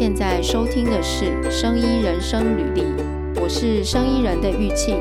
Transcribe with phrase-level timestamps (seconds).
[0.00, 2.82] 现在收听的是《生医人生履历》，
[3.42, 4.96] 我是生医人的玉庆。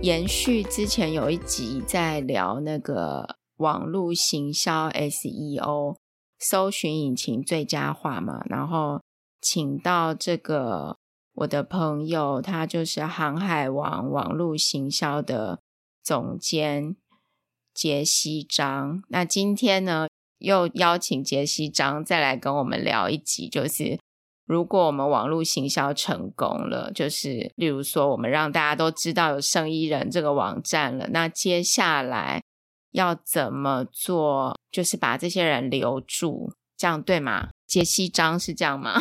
[0.00, 5.96] 延续之前有一集在聊那个网络行销 SEO
[6.38, 9.00] 搜寻引擎最佳化嘛，然后
[9.40, 10.98] 请到这个
[11.34, 15.58] 我的朋友，他就是航海王网络行销的
[16.00, 16.94] 总监
[17.76, 19.02] 杰西张。
[19.10, 20.08] 那今天呢，
[20.38, 23.98] 又邀请杰西张再来跟我们聊一集，就是。
[24.48, 32.40] 如果我们网络行销成功了，就是例如说，我们让大家都知道有生医人这个网站了，那接下来
[32.92, 34.56] 要怎么做？
[34.70, 37.48] 就是把这些人留住，这样对吗？
[37.66, 39.00] 杰西张是这样吗？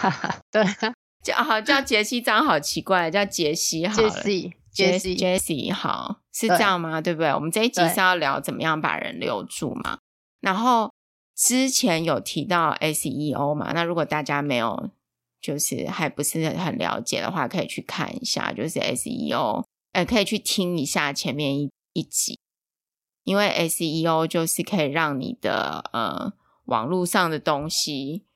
[0.00, 0.64] 哈哈，对，
[1.22, 7.00] 叫好叫杰西张，好奇怪，叫杰西好了，杰西，杰西，杰西好，是这样吗？
[7.00, 7.28] 对，对不对？
[7.34, 9.98] 我们这一集是要聊怎么样把人留住嘛，
[10.40, 10.92] 然后。
[11.34, 13.72] 之前有提到 SEO 嘛？
[13.72, 14.90] 那如果大家没有，
[15.40, 22.38] 就是还不是很了解的话，可以去看一下，就是 SEO，呃，可以去听一下前面一一集，
[23.24, 26.34] 因为 SEO 就是可以让你的呃
[26.66, 28.26] 网络上的东西，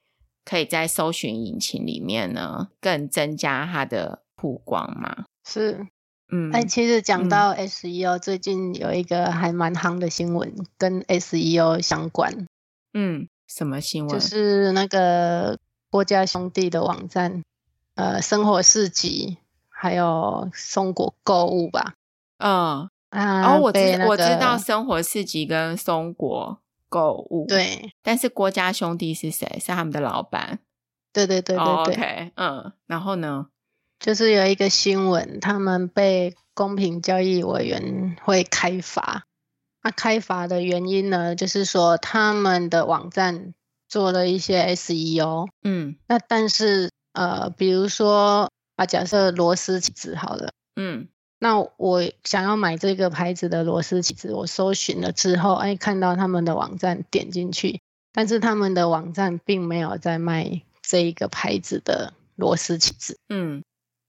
[0.43, 5.27] 可以在搜寻引擎里面呢更增加它的曝光嘛。
[5.45, 5.87] 是，
[6.29, 12.47] 嗯，哎，其实讲到 SEO，嗯，最近有一个还蛮夯的新闻，跟 SEO 相关。
[12.93, 14.13] 嗯，什么新闻？
[14.13, 15.59] 就是那个
[15.91, 17.43] 郭家兄弟的网站，
[17.95, 19.39] 呃，生活市集，
[19.69, 21.95] 还有松果购物吧。
[22.39, 27.47] 嗯啊，哦，我知、那个、我知道生活市集跟松果购物。
[27.47, 29.47] 对，但是郭家兄弟是谁？
[29.61, 30.59] 是他们的老板。
[31.13, 31.65] 对对对对对。
[31.65, 33.47] 哦、OK，嗯，然后呢？
[33.99, 39.25] 就是有一个新闻，他们被公平交易委员会开罚。
[39.83, 43.55] 他开罚的原因呢，就是说他们的网站
[43.89, 51.07] 做了一些 SEO，嗯，那但是呃，比如说啊，假设螺丝起子好了，嗯，
[51.39, 57.81] 那我想要买这个牌子的螺丝起子，我搜寻了之后，哎，看到他们的网站点进去，
[58.13, 63.63] 但是他们的网站并没有在卖这一个牌子的螺丝起子，嗯，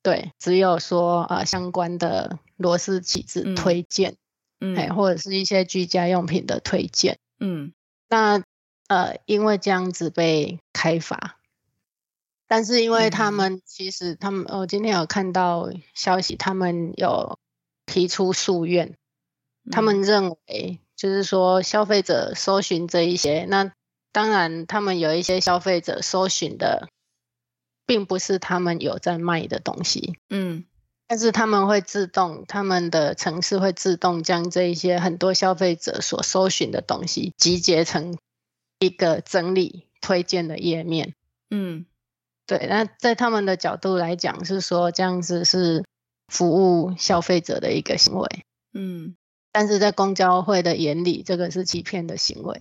[0.07, 4.11] 对，只有说啊、呃、相关的螺丝起子推荐。
[4.11, 4.17] 嗯
[4.59, 7.73] 嗯，或者是一些居家用品的推荐，嗯，
[8.09, 8.41] 那
[8.87, 11.37] 呃，因为这样子被开罚，
[12.47, 17.37] 但是因为他们其实他们，我今天有看到消息，他们有
[17.85, 18.95] 提出诉愿，
[19.69, 23.71] 他们认为就是说消费者搜寻这一些，那
[24.11, 26.89] 当然他们有一些消费者搜寻的，
[27.87, 30.63] 并不是他们有在卖的东西，嗯。
[31.09, 38.17] 但是他们会自动，他们的城市会自动将这一些很多消费者所搜寻的东西集结成
[38.79, 41.13] 一个整理推荐的页面。
[41.49, 41.85] 嗯，
[42.45, 42.67] 对。
[42.67, 45.85] 那在他们的角度来讲，是说这样子是
[46.27, 48.27] 服务消费者的一个行为。
[48.73, 49.15] 嗯，
[49.53, 52.59] 但是在公交会的眼里，这个是欺骗的行为。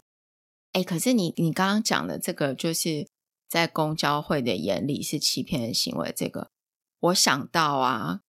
[0.72, 3.08] 哎，可是你你刚刚讲的这个，就是
[3.48, 6.12] 在公交会的眼里是欺骗的行为。
[6.16, 6.50] 这个
[7.00, 8.20] 我想到啊。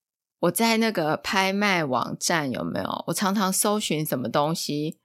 [0.41, 3.03] 我在那个拍卖网站有没有？
[3.07, 4.99] 我常常搜寻什么东西，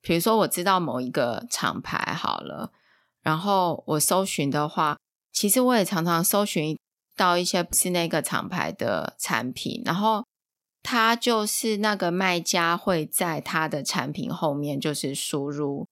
[0.00, 2.70] 比如说我知道某一个厂牌好了，
[3.20, 4.96] 然后我搜寻的话，
[5.32, 6.78] 其实我也常常搜寻
[7.16, 10.24] 到一些不是那个厂牌的产品，然后
[10.84, 15.88] 他就是那个卖家会在他的产品后面就是输入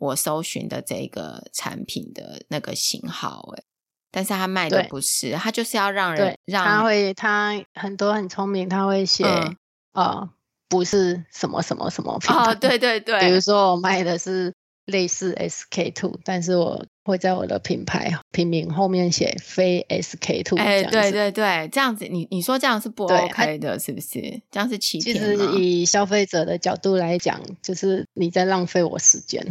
[0.00, 3.62] 我搜寻的这个产品的那个型号，诶
[4.10, 9.56] 但是他卖的不是，他就是要让人让他会他很多很聪明，他会写啊、嗯
[9.92, 10.30] 呃，
[10.68, 14.52] 不是什么什么什么品牌，哦，对对对，比如说我卖的是
[14.86, 24.40] 类似 SK two，但是我会在我的品牌品名后面写非 SK two，哎，对对对，这样子你你说这样是不 OK 的，是不是？
[24.50, 25.16] 这样是欺骗。
[25.16, 29.46] 其实以消费者的角度来讲，就是你在浪费我时间。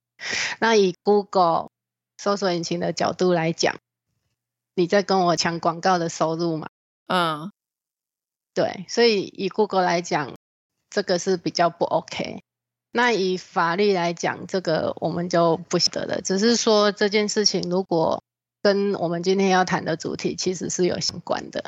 [0.58, 1.68] 那以 Google
[2.16, 3.76] 搜索引擎的角度来讲。
[4.76, 6.66] 你在跟我抢广告的收入嘛？
[7.06, 7.52] 嗯，
[8.54, 10.34] 对，所以以 Google 来讲，
[10.90, 12.42] 这个是比较不 OK。
[12.96, 16.20] 那以法律来讲，这个我们就不晓得了。
[16.20, 18.22] 只是说这件事情，如果
[18.62, 21.64] 跟我们今天要谈的主题其实是有相关的，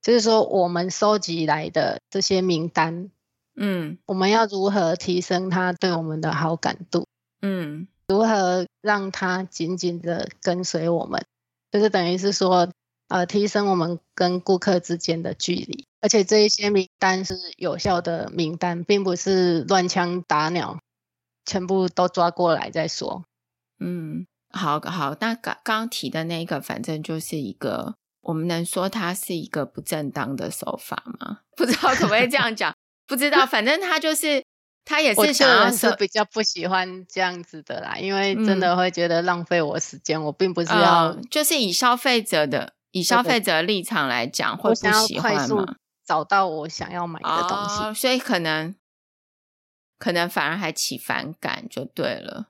[0.00, 3.10] 就是说我们收集来的这些名单，
[3.56, 7.08] 嗯，我们要如何提升他对我们的好感度？
[7.42, 11.24] 嗯，如何让他紧紧的跟随我们？
[11.72, 12.70] 就是等于是说，
[13.08, 20.78] 呃，提升我们跟顾客之间的距离，而且这一些名单是有效的名单，并不是乱枪打鸟，
[21.46, 23.24] 全部都抓过来再说。
[23.80, 31.38] 嗯，好好，那刚刚提的那个，反正就是一个，我们能说它是一个不正当的手法吗？
[31.56, 32.74] 不知道可不可以这样讲？
[33.06, 34.44] 不知道，反正他就是
[34.84, 40.20] 他也是想要是比较不喜欢这样子的啦，因为真的会觉得浪费我时间。
[40.20, 45.76] 嗯、我并不是要、嗯，就是以消费者的以消费者的立场来讲，会不喜欢吗？
[46.04, 48.74] 找到我想要买的东西，哦、所以可能
[49.98, 52.48] 可能反而还起反感就对了。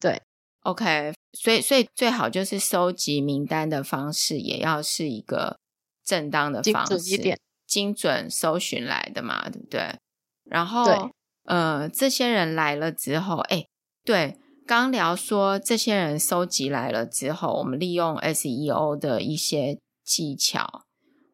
[0.00, 0.22] 对
[0.62, 5.58] ，OK，所以所以最好就是收集名单的方式也要是一个
[6.04, 9.98] 正当的方式，精准一点，精准搜寻来的嘛，对不对？
[10.44, 11.10] 然后
[11.44, 13.66] 呃，这些人来了之后，哎，
[14.04, 20.84] 对，刚聊说这些人收集来了之后，我们利用 SEO 的一些技巧。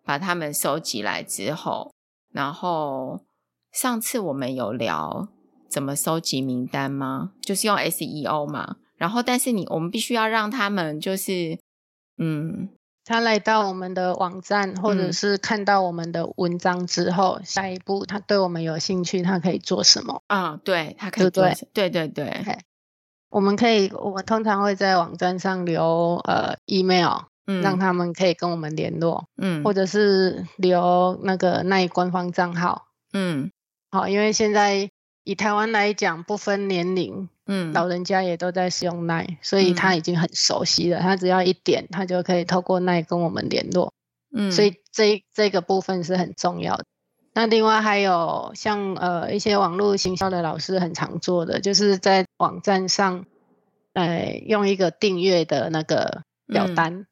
[0.05, 1.93] 把他们收集来之后，
[2.31, 3.21] 然后
[3.73, 5.29] 上次我们有聊
[5.69, 7.33] 怎么收集名单吗？
[7.41, 8.77] 就是用 SEO 嘛。
[8.97, 11.59] 然后，但是你我们必须要让他们就是，
[12.17, 12.69] 嗯，
[13.05, 20.23] 他来到我们的网站，或者是看到我们的文章之后，嗯、下一步他对我们有兴趣，他可以做什么？
[20.29, 21.71] 啊，对，他可以做什么？
[21.75, 22.45] 对对对对。
[22.45, 22.59] Okay.
[23.31, 27.25] 我们可以，我们通常会在网站上留呃 email。
[27.47, 33.51] 嗯，让他们可以跟我们联络，嗯，或者是留那个奈官方账号，嗯，
[33.91, 34.91] 好，因为现在
[35.25, 43.93] 以台湾来讲，不分年龄，嗯，老人家也都在使用奈，所以他已经很熟悉了，嗯，他只要一点，他就可以透过奈跟我们联络，
[44.35, 46.85] 嗯，所以这这个部分是很重要的。
[47.35, 53.27] 那另外还有像呃一些网络行销的老师很常做的，就是在网站上，
[53.93, 56.95] 呃，用一个订阅的那个表单。
[57.01, 57.07] 嗯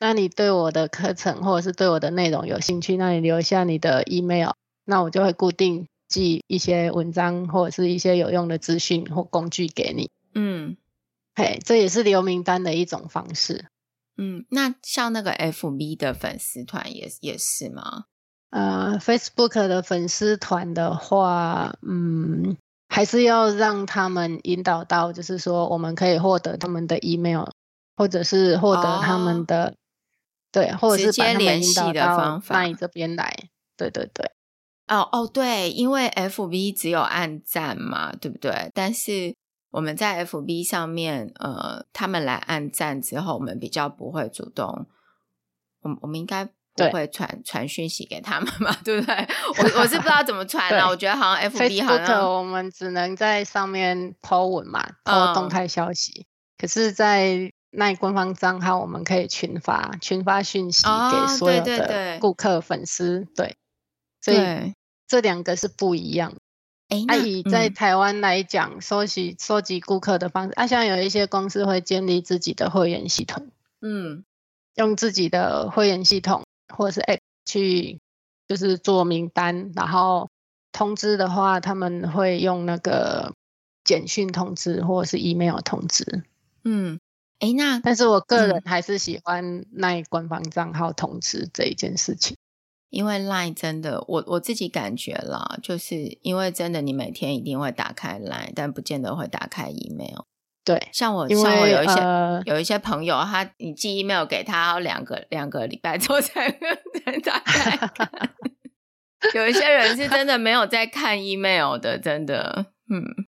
[0.00, 4.50] 那你对我的课程或者是对我的内容有兴趣，那你留下你的 email，
[4.84, 10.08] 那我就会固定寄一些文章或者是一些有用的资讯或工具给你。
[10.34, 10.76] 嗯，
[11.34, 13.66] 嘿，这也是留名单的一种方式。
[14.16, 18.04] 嗯，那像那个 FB 的粉丝团也也是吗？
[18.50, 22.56] 呃，Facebook 的粉丝团的话，嗯，
[22.88, 27.44] 还是要让他们引导到，就是说我们可以获得他们的 email，
[27.96, 29.74] 或者是获得他们的、哦。
[30.50, 33.34] 对，或者是直接联系的方法那你这边来。
[33.76, 34.32] 对对对。
[34.88, 38.70] 哦哦，对，因为 FB 只有按赞嘛，对不对？
[38.74, 39.36] 但是
[39.70, 44.86] 我们在 FB 上面，呃，他们来按赞之后，我们比较不会主动，
[45.82, 49.14] 我我们应该不会传传讯息给他们嘛， 对不对？
[49.76, 63.56] 我我是不知道怎么传的，我觉得好像 FB 好像我们只能在上面 po 文嘛，po 动态消息，嗯、可是，在那官方账号我们可以群发群发讯息给所有的顾客粉丝，对，
[64.22, 64.74] 所以
[65.06, 66.34] 这两个是不一样。
[66.88, 73.48] 哎，那以在台湾来讲，收集收集顾客的方式，啊，像有一些公司会建立自己的会员系统，
[73.82, 74.24] 嗯，
[74.76, 76.44] 用自己的会员系统
[76.74, 78.00] 或者是 App 去
[78.48, 80.30] 就是做名单，然后
[80.72, 83.34] 通知的话，他们会用那个
[83.84, 86.24] 简讯通知或者是 email 通知，
[86.64, 86.98] 嗯。
[87.40, 92.36] 哎，那但是我个人还是喜欢 LINE 官方账号通知这一件事情，
[92.90, 100.22] 因为 LINE 真的，我我自己感觉啦，就是因为真的，你每天一定会打开 LINE，但不见得会打开 email。
[100.64, 107.78] 对，像我像我有一些、呃、有一些朋友，他你寄 email 给他，要两个两个礼拜之后才才打开。
[109.34, 113.27] 有一些人是真的没有在看 email 的，真的，嗯。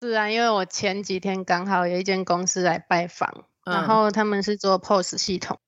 [0.00, 5.58] 是啊，因为我前几天刚好有一间公司来拜访，嗯、然后他们是做 POS 系统，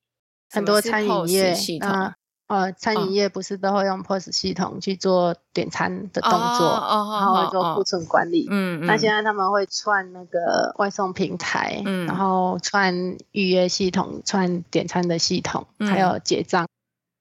[0.50, 2.14] 很多餐饮业系统啊，
[2.46, 8.48] 呃，餐饮业不是都会用 POS 系统去做点餐的动作，哦、然后做库存管理。
[8.50, 8.86] 嗯、哦、嗯。
[8.86, 16.66] 那现在他们会串那个外送平台，嗯，然后串预约系统，串点餐的系统，嗯、还有结账。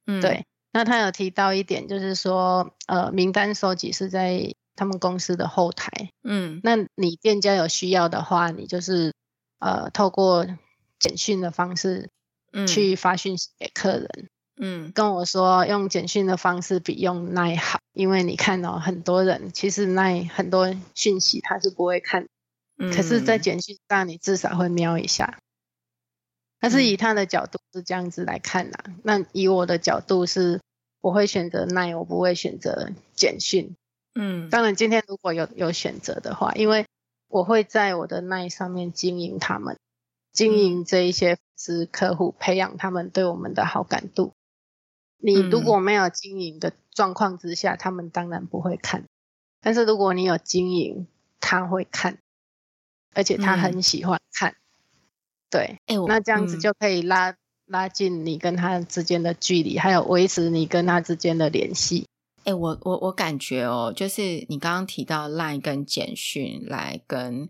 [0.08, 0.46] 嗯，对。
[0.72, 4.53] 那他有提到一点，就是说，呃，名单收集是在。
[4.75, 5.92] 他们公司的后台，
[6.24, 9.13] 嗯，那你店家有需要的话，你就是
[9.60, 10.48] 呃，透过
[11.00, 12.10] 简讯的方式，
[12.68, 22.28] 去发讯息给客人，嗯，跟我说用简讯的方式比用 LINE 好，因为你看到、哦、很多人其实 LINE 很多讯息他是不会看，
[22.78, 25.40] 嗯，可是，在简讯上你至少会瞄一下。
[26.60, 30.62] 但是以他的角度是这样子来看呐、啊，那以我的角度是，
[31.01, 33.75] 我会选择 LINE，我不会选择简讯。
[34.13, 36.86] 嗯，当然，今天如果有有选择的话，因为
[37.27, 39.77] 我会在我的 LINE 上面经营他们，
[40.34, 44.34] 经营这一些是客户，培养他们对我们的好感度。
[45.18, 49.06] 你如果没有经营的状况之下，嗯、他们当然不会看。
[49.62, 51.08] 但是如果你有经营，
[51.39, 52.18] 他会看，
[53.13, 54.51] 而且他很喜欢看。
[54.51, 54.56] 嗯、
[55.50, 57.38] 对，欸、那这样子就可以拉、嗯、
[57.68, 62.08] 拉近你跟他之间的距离，还有维持你跟他之间的联系。
[62.43, 67.50] 哎、欸，我我我感觉哦，就是你刚刚提到 LINE 跟简讯来跟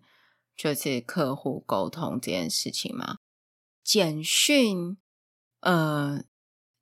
[0.55, 3.17] 就是客户沟通这件事情嘛，
[3.83, 4.97] 简讯，
[5.61, 6.23] 呃。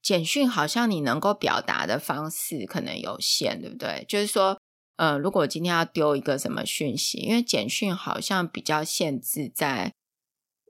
[0.02, 4.06] 简讯好像你能够表达的方式可能有限，对不对？
[4.08, 4.58] 就是说，
[4.96, 9.94] 呃，如果今天要丢一个什么讯息，因为简讯好像比较限制在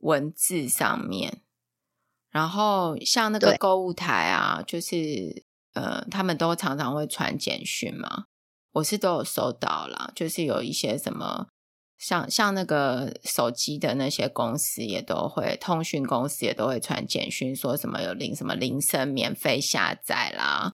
[0.02, 1.44] 文字上面。
[2.32, 8.26] 然后像那个购物台啊，就是呃，他们都常常会传简讯嘛，
[8.74, 11.48] 我是都有收到啦，就是有一些什么。
[11.98, 20.72] 像像那个手机的那些公司也都会，通讯公司也都会传简讯，说什么有铃什么铃声免费下载啦，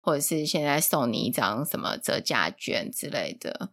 [0.00, 3.70] 或者是现在送你一张什么折价券之类的，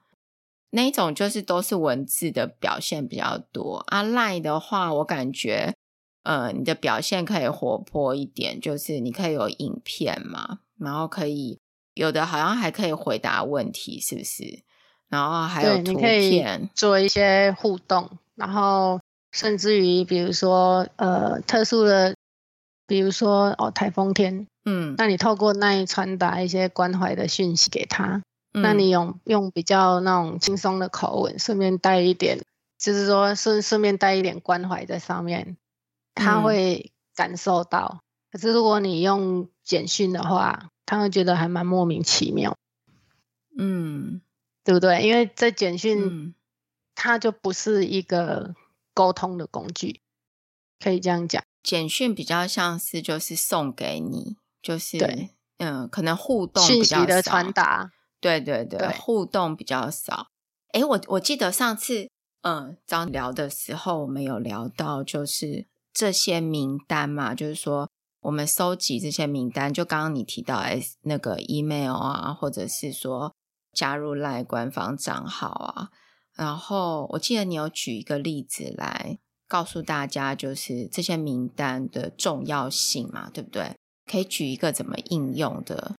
[0.71, 3.83] 那一种就是都是文字的表现比较多。
[3.89, 5.75] 啊，LINE 的话，我感觉，
[6.23, 11.59] 呃，你的表现可以活泼一点，就是你可以有影片嘛，然后可以
[11.93, 14.63] 有的好像还可以回答问题，是不是？
[15.07, 18.99] 然后还有图片，做一些互动，然后
[19.31, 22.15] 甚至于比如说呃特殊的，
[22.87, 32.39] 比如说哦台风天，嗯，那你透过那一传达一些关怀的讯息给他，嗯、那你用用比较那种轻松的口吻，顺便带一点，
[32.79, 35.55] 就是说顺顺便带一点关怀在上面，
[36.15, 37.99] 他会感受到。
[37.99, 38.01] 嗯、
[38.31, 42.55] 可是如果你用简讯的话，他会觉得还蛮莫名其妙，
[43.57, 44.21] 嗯。
[44.63, 45.03] 对不对？
[45.03, 46.33] 因为在简讯，嗯、
[46.95, 48.55] 它就不是一个
[48.95, 50.01] 沟通的工具，
[50.79, 51.43] 可以这样讲。
[51.61, 55.29] 简讯比较像是就是送给你，就是对
[55.59, 56.95] 嗯，可能互动比较少。
[56.95, 60.29] 信息的传达，对对对，对互动比较少。
[60.69, 62.09] 哎，我我记得上次
[62.41, 67.91] 嗯，早聊的时候，我们有聊到就是这些名单嘛，就是说
[68.25, 73.33] 我们收集这些名单，就刚刚你提到哎，那个 email 啊，或者是说。
[73.77, 75.89] 加入 LINE 官方账号啊，
[76.33, 83.75] 然后我记得你有举一个例子来告诉大家，就是这些名单的重要性嘛，对不对？
[84.09, 85.95] 可以举一个怎么应用的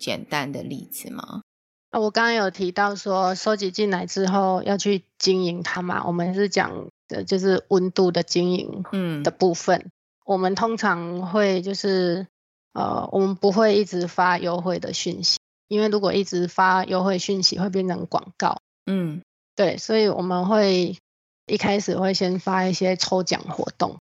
[0.00, 1.42] 简单的例子吗？
[1.90, 9.92] 啊，我刚刚有提到说，收集进来之后要去经营它嘛，我们是讲的就是温度的经营，嗯的部分，嗯、
[10.26, 12.26] 我们通常会就是
[12.72, 15.38] 呃，我们不会一直发优惠的讯息。
[15.68, 18.60] 因为如果一直发优惠讯息，会变成广告。
[18.86, 19.22] 嗯，
[19.54, 20.96] 对，所以我们会
[21.46, 23.96] 一开始会先发一些抽奖活动。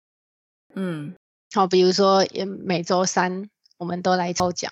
[0.74, 1.16] 嗯，
[1.54, 2.26] 好，比如说
[2.66, 4.72] 每周三我们都来抽奖。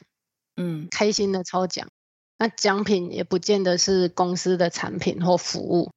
[0.56, 1.88] 嗯，开心的抽奖。
[2.38, 5.92] 那奖品也不见得是公司的产品或服务。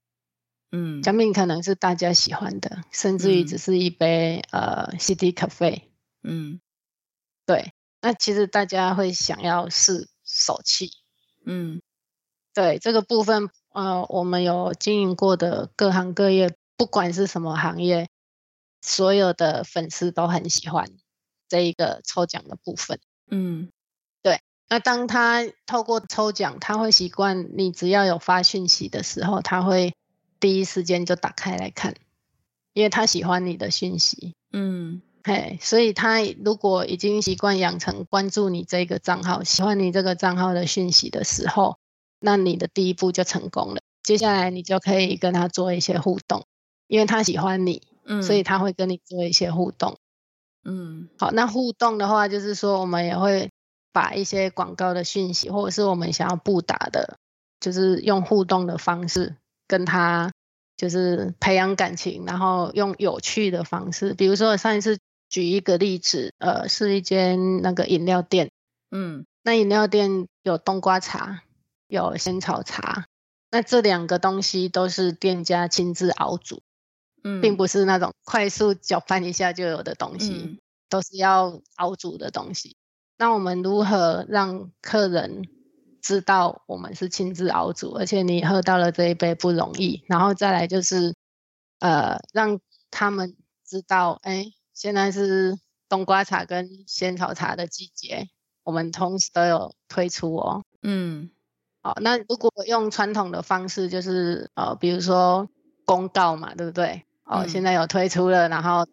[0.71, 5.83] 嗯，奖品可能是大家喜欢的，甚至于只是一杯、嗯、呃 City Cafe。
[6.23, 6.61] 嗯，
[7.47, 10.09] 对，那其实大家会想要试。
[10.29, 10.91] 手气，
[11.45, 11.81] 嗯，
[12.53, 18.09] 对这个部分，呃，我们有经营过的各行各业，不管是什么行业，
[18.83, 20.91] 所有的粉丝都很喜欢
[21.49, 22.99] 这一个抽奖的部分，
[23.31, 23.71] 嗯，
[24.21, 24.41] 对。
[24.69, 29.95] 那当他透过抽奖，他会习惯你只要有发讯息的时候，他会
[30.41, 31.95] 第一时间就打开来看，
[32.73, 35.03] 因为他喜欢你的讯息，嗯。
[35.25, 41.79] 嘿，所以他如果已经习惯养成关注你这个账号、喜欢你这个账号的讯息的时候，
[42.21, 43.81] 那你的第一步就成功了。
[44.05, 46.47] 接下来你就可以跟他做一些互动，
[46.87, 49.99] 因为他喜欢你，嗯，所以他会跟你做一些互动，
[50.63, 51.09] 嗯。
[51.19, 53.51] 好，那互动的话，就是说我们也会
[53.91, 57.19] 把一些广告的讯息，或者是我们想要布达的，
[57.59, 59.35] 就是用互动的方式
[59.67, 60.33] 跟他，
[60.77, 64.99] 就是培养感情，然后用有趣的方式，比如说上一次。
[65.29, 68.53] 举一个例子，呃，是一间那个饮料店，
[68.93, 71.43] 嗯，那饮料店有冬瓜茶，
[71.89, 73.07] 有仙草茶，
[73.51, 76.63] 那这两个东西都是店家亲自熬煮，
[77.25, 80.59] 嗯，并不是那种快速搅拌一下就有的东西，嗯，
[80.89, 82.77] 都是要熬煮的东西。
[83.19, 85.49] 那我们如何让客人
[86.07, 90.05] 知道我们是亲自熬煮，而且你喝到了这一杯不容易？
[90.07, 91.15] 然后再来就是，
[91.81, 92.61] 呃，让
[92.91, 94.53] 他们知道，哎。
[94.77, 95.59] 现在是
[95.89, 98.29] 冬瓜茶跟仙草茶的季节，
[98.63, 100.65] 我们同时都有推出哦。
[100.83, 101.31] 嗯，
[101.81, 105.49] 好，那如果用传统的方式，就是呃，比如说
[105.87, 107.07] 公告嘛，对不对？
[107.25, 108.87] 哦，嗯、现在有推出了，然后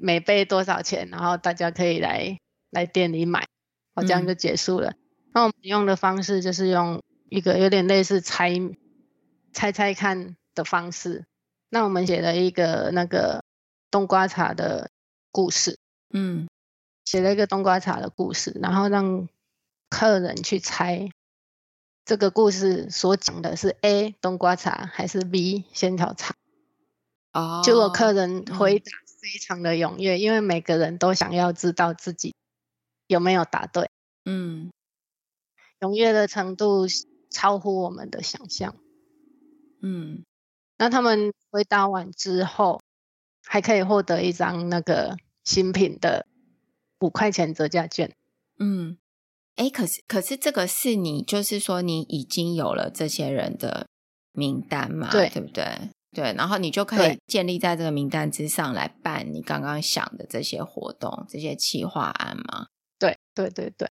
[0.00, 2.38] 每杯多少钱，然后大家可以来
[2.70, 3.46] 来店里买。
[3.94, 4.92] 哦，这样就结束了。
[4.92, 4.96] 嗯、
[5.32, 8.52] 那我们用的方式就是用一个有点类似猜
[9.52, 11.24] 猜猜看的方式。
[11.70, 13.42] 那我们写了一个那个
[13.90, 14.90] 冬瓜茶的
[15.30, 15.78] 故事，
[16.12, 16.46] 嗯，
[17.06, 19.28] 写了一个冬瓜茶的故事，然后让
[19.88, 21.08] 客人去猜
[22.04, 26.34] 这个故事所讲的是 A 冬瓜茶还是 B 仙草茶。
[27.32, 32.34] 哦，结果客人回答非常的踊跃，嗯，因为每个人都想要知道自己
[33.06, 33.88] 有没有答对。
[34.26, 34.70] 嗯，
[35.82, 36.86] 踊跃的程度
[37.28, 38.76] 超乎我们的想象。
[39.80, 40.24] 嗯，
[40.78, 42.80] 那他们回答完之后，
[43.44, 46.26] 还可以获得一张那个新品的
[47.00, 48.14] 五块钱折价券。
[48.60, 48.96] 嗯，
[49.56, 53.88] 哎，可是可是这个是你，就是说你已经有了这些人的
[54.30, 55.10] 名单嘛？
[55.10, 55.90] 对，对不对？
[56.12, 62.68] 对，然后你就可以建立在这个名单之上来办你刚刚想的这些活动、这些企划案吗？
[62.98, 63.90] 对，对，对，对。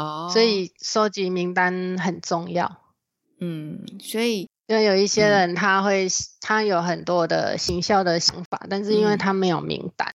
[0.00, 2.80] 哦，所以收集名单很重要。
[3.38, 10.14] 嗯，所以因为有一些人他会、嗯、他有很多的行销的想法，但是因为他没有名单，嗯、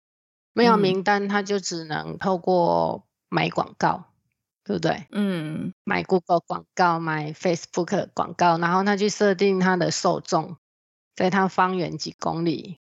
[0.53, 4.05] 没有名单他就只能透过买广告，
[4.63, 5.07] 对不对？
[5.11, 10.57] 嗯，买 Google 广告，买 Facebook 广告，然后他去设定他的受众。
[11.13, 12.79] 在他方圆几公里，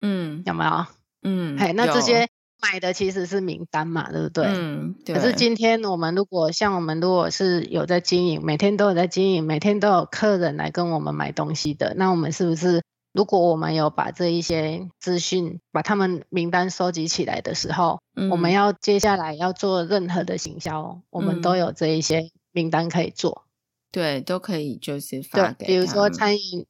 [0.00, 0.86] 嗯，有没有？
[1.22, 2.28] 嗯，嘿，那这些
[2.72, 4.46] 买的其实是名单嘛，对不对？
[4.46, 5.14] 嗯，对。
[5.14, 23.44] 可是今天我们如果像我们如果是有在经营，每天都有在经营，每天都有客人来跟我们买东西的，那我们是不是如果我们有把这一些资讯，把他们名单收集起来的时候，嗯，我们要接下来要做任何的行销，我们都有这一些名单可以做。
[23.92, 26.66] 对，都可以就是发给，比如说餐饮。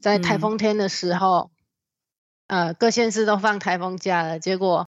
[0.00, 1.52] 在台风天的时候，
[2.48, 4.88] 嗯、呃，各县市都放台风假了，结果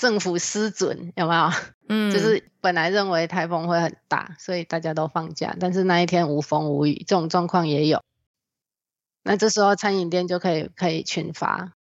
[0.00, 1.50] 政府失准，有没有？
[1.90, 8.02] 嗯，就是本来认为台风会很大，所以大家都放假，但是那一天无风无雨，这种状况也有。
[9.22, 11.74] 那这时候餐饮店就可以可以群发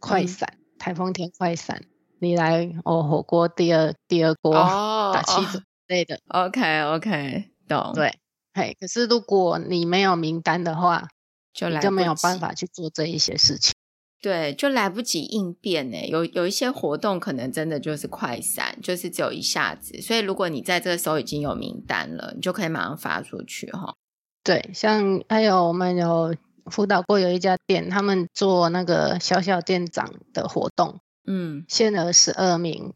[0.00, 1.82] 快闪，嗯、台风天快闪，
[2.18, 6.18] 你来哦，火锅第二第二锅、哦、打七折之类的。
[6.28, 7.92] OK OK，懂。
[7.94, 8.18] 对，
[8.54, 11.08] 嘿，可是如果你没有名单的话，
[11.52, 13.74] 就来就没有办法去做这一些事情，
[14.20, 16.06] 对，就来不及应变呢。
[16.08, 20.00] 有有一些活动可能真的就是快闪，就是只有一下子。
[20.00, 23.94] 所以如果你在这个时候已经有名单了，你就可以马上发出去哈。
[24.42, 26.34] 对，像还有我们有
[26.66, 32.94] 辅导过有一家店，他们做那个小小店长的活动，嗯，限额十二名，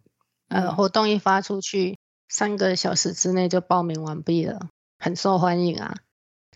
[0.48, 5.94] 呃，活动一发出去，三个小时之内就报名完毕了，很受欢迎啊。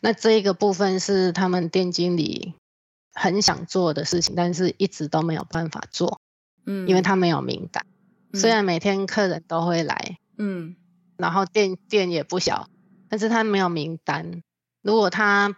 [0.00, 2.54] 那这一个部分是他们店经理
[3.18, 6.20] 很想做的事情，但是一直都没有办法做，
[6.66, 7.84] 嗯，因为他没有名单。
[8.32, 10.76] 嗯，虽然每天客人都会来，嗯，
[11.16, 12.68] 然后店店也不小，
[13.08, 14.42] 但是他没有名单。
[14.82, 15.56] 如果他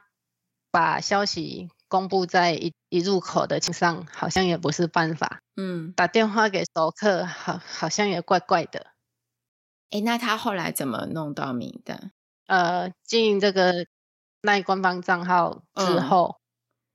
[0.71, 8.87] 把消息公布在一一入口的上，好像也不是办法，嗯，打电话给熟客，好好像也怪怪的。
[9.91, 12.13] 诶，那他后来怎么弄到名单？
[12.47, 13.87] 呃，经营这个。
[14.41, 16.41] 赖官方账号之后，嗯，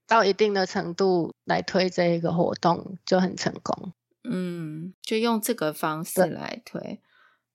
[0.06, 3.92] 到一定的程度来推这一个活动就很成功。
[4.22, 7.00] 嗯，就用这个方式来推。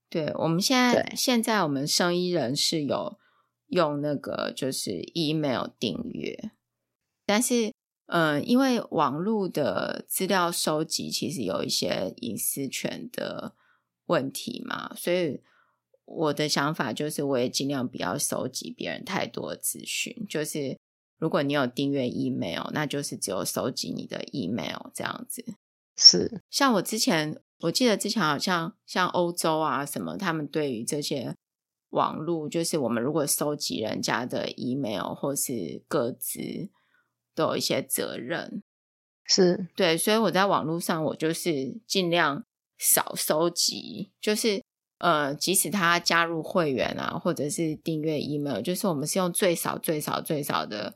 [0.09, 3.17] 对，我们现在现在我们生意人是有
[3.67, 6.51] 用那个就是 email 订阅，
[7.25, 7.73] 但是
[8.07, 13.55] 嗯，因为网络的资料收集其实有一些隐私权的
[14.05, 15.41] 问题嘛，所以。
[16.11, 20.25] 我的想法就是，我也尽量不要收集别人太多的资讯。
[20.27, 20.75] 就是
[21.19, 25.45] 如果你有订阅 email，那就是只有收集你的 email 这样子。
[25.95, 31.35] 是，像我之前，我记得之前好像像欧洲啊什么，他们对于这些
[31.89, 36.39] 网络，就是我们如果收集人家的 email 或是个资，
[37.35, 38.63] 都有一些责任。
[39.25, 42.43] 是，对，所以我在网络上，我就是尽量
[42.77, 44.63] 少收集，就是。
[44.99, 50.93] 呃，即使他加入会员啊，或者是订阅 email，就是我们是用最少、最少、最少的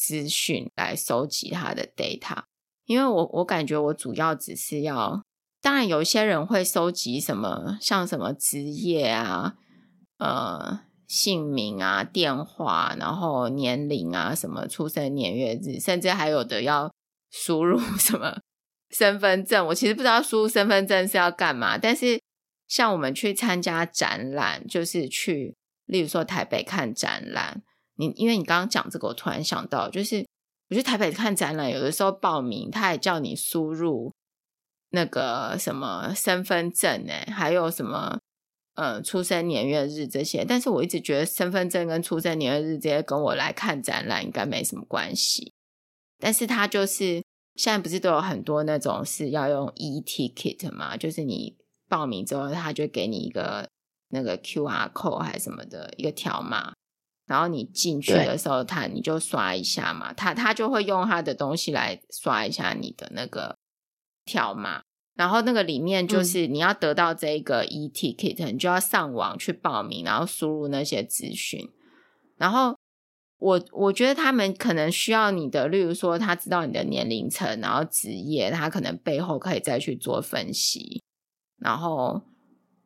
[0.00, 2.44] 资讯来收集他的 data。
[2.86, 5.22] 因为我我感觉我主要只是要，
[5.60, 9.56] 当然有些人会收集什么，像什么职业啊、
[10.18, 16.90] 呃姓名啊、电话，然后年龄啊、什么出生年月日，甚至还有的要
[17.30, 18.40] 输入 什么
[18.90, 19.66] 身份证。
[19.66, 22.18] 我其实不知道输入身份证是要干嘛，但是。
[22.70, 27.64] 像我们去参加展览，就是去，例如说台北看展览。
[28.00, 30.26] 你因为你刚刚讲这个，我突然想到，就是
[30.70, 34.10] 我去台北看展览，有的时候报名，他还叫你输入
[34.92, 38.18] 那个什么身份证，哎，还有什么
[38.74, 45.52] 呃出生年月日这些，但是我一直觉得身份证跟出生年月日这些跟我来看展览应该没什么关系。
[46.18, 47.22] 但是他就是
[47.56, 51.54] 现在不是都有很多那种是要用 e-ticket 嘛，就是你
[51.86, 53.68] 报名之后，他就给你一个
[54.08, 56.72] 那个 QR code 还是什么的一个条码。
[57.30, 63.56] 然后你进去的时候，他你就刷一下嘛，他他就会用他的东西来刷一下你的那个
[64.24, 64.82] 条码，
[65.14, 71.70] 然后那个里面就是你要得到这个 e-ticket，你就要上网去报名，然后输入那些资讯。
[72.36, 72.76] 然后
[73.38, 81.00] 我我觉得他们可能需要你的，例如说他知道你的年龄层，然后职业，他可能背后可以再去做分析，
[81.60, 82.22] 然后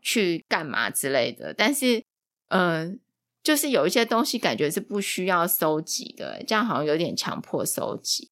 [0.02, 1.54] 去干嘛之类的。
[1.54, 2.04] 但是，
[2.48, 3.03] 嗯、呃。
[3.44, 8.30] 就是有一些东西感觉是不需要收集的，这样好像有点强迫收集。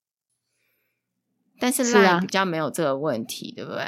[1.60, 3.82] 但是 Line 比较没有这个问题，对不对？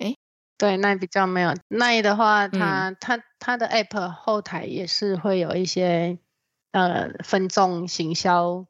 [0.00, 0.16] 哎，
[0.58, 1.54] 对，Line 比较没有。
[1.70, 6.18] Line 的话，它、嗯、它它的 App 后台也是会有一些
[6.72, 8.66] 呃分众行销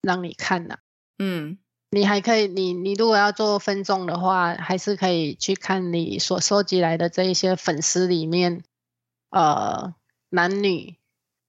[0.00, 0.80] 让你看的、啊。
[1.18, 1.58] 嗯，
[1.90, 8.64] 你还可以，你你如果要做分众的话，还是可以去看你所收集来的这一些粉丝里面，
[9.28, 9.94] 呃，
[10.30, 10.96] 男女。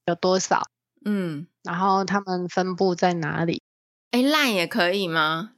[0.06, 0.62] 有多少？
[1.04, 3.62] 嗯，然后他们分布在哪里？
[4.10, 5.52] 哎，Line 也可以吗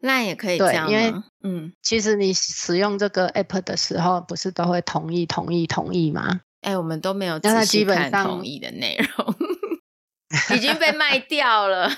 [0.00, 0.90] ？Line 也可以这样吗？
[0.90, 6.40] 对，因为嗯，其实你使用这个 app 的时候，不是都会同意、同意、同意吗？
[6.60, 9.34] 哎，我们都没有仔细看同意的内容，
[10.56, 11.90] 已经被卖掉了。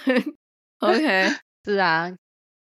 [0.78, 1.30] OK，
[1.64, 2.12] 是啊，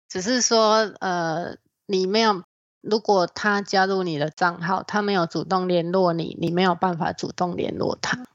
[0.10, 2.44] 只是说呃，你没有，
[2.82, 8.26] 如果他加入你的账号，他没有主动联络你，你没有办法主动联络他。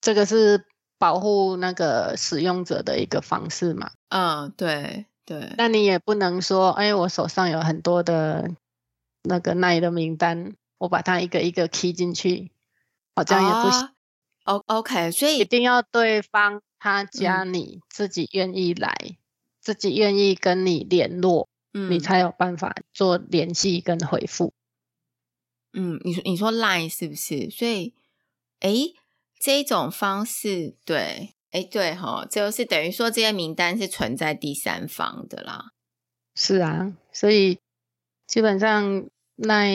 [0.00, 0.64] 这个是
[0.98, 3.90] 保护那个使用者的一个方式嘛？
[4.08, 5.52] 嗯，对对。
[5.56, 8.50] 那你也不能说，哎，我手上有很多的
[9.22, 12.50] 那个奈的名单，我把它一个一个 key 进去，
[13.14, 13.90] 好像也不行。
[14.44, 19.16] 哦，OK，所以一定要对方他加你，自己愿意来，嗯、
[19.60, 24.52] 自己愿意跟你联络，嗯，你才有办法做联系跟回复。
[25.72, 27.50] 嗯，你说你说 Line 是不是？
[27.50, 27.94] 所以，
[28.60, 28.70] 哎。
[29.38, 35.72] 这一种方式，对，哎，对哈，就是等于说这些名单是存在第三方的啦。
[36.34, 37.58] 是啊，所以
[38.26, 39.70] 基本上奈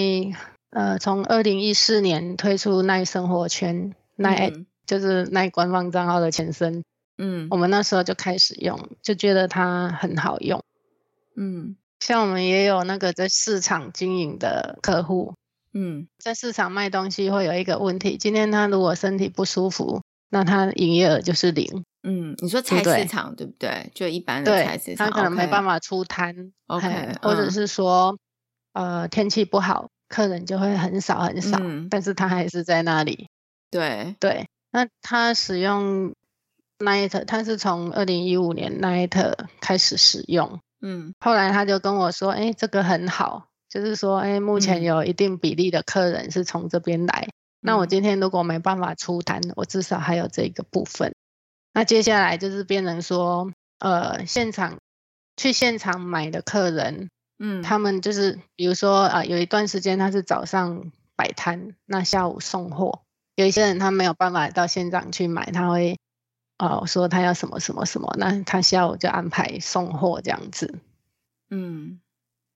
[0.69, 6.83] 呃，从二零一四年推出奈生活圈，奈、嗯、就是奈官方账号的前身。
[7.17, 10.63] 嗯，我们那时候就开始用，就觉得它很好用。
[11.35, 15.35] 嗯，像我们也有那个在市场经营的客户。
[15.73, 21.83] 嗯，在市场卖东西会有一个问题，今天他如果身体不舒服，那他营业额就是零。
[22.03, 23.91] 嗯，你说菜市场对不对？
[23.95, 26.51] 就一般的菜市场，他可能没办法出摊。
[26.67, 28.17] OK，或者是说，
[28.73, 33.29] 嗯、呃，天气不好，客人就会很少很少，嗯、但是他还是在那里。
[33.71, 36.13] 对对，那他使用
[36.79, 40.59] Night，他是从二零一五年 Night 开始使用。
[40.81, 43.47] 嗯，后来他就跟我说，哎，这个很好。
[43.73, 47.25] 就是说，哎，目前有一定比例的客人是从这边来。
[47.29, 51.15] 嗯、那我今天如果没办法出单，我至少还有这个部分。
[51.73, 54.77] 那接下来就是变成说，呃，现场
[55.37, 57.09] 去现场买的客人，
[57.39, 63.01] 嗯，他们就是比如说啊、呃，有一段时间他是早上摆摊，那下午送货。
[63.33, 65.97] 有一些人他没有办法到现场去买，他会
[66.59, 70.77] 哦说他要什么什么什么，那他下午就安排送货这样子。
[71.49, 71.99] 嗯，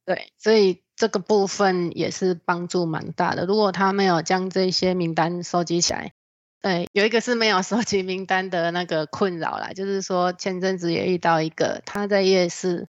[0.06, 0.84] 对，所以。
[0.98, 3.46] 这个部分也是帮助蛮大的。
[3.46, 6.12] 如果他没有将这些名单收集起来，
[6.60, 12.88] 对，有一个是没有收集名单的那个困扰啦，就是说前阵子也遇到一个，他在夜市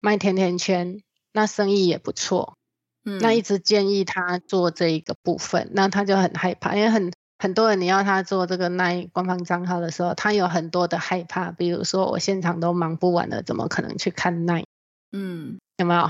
[0.00, 2.56] 卖甜甜圈，那生意也不错，
[3.04, 14.64] 嗯，那一直建议他做这一个部分，那他就很害怕，因为很很多人你要他做这个奈官方账号的时候，他有很多的害怕，比如说我现场都忙不完了，怎么可能去看奈？
[15.10, 16.08] 嗯，有没有？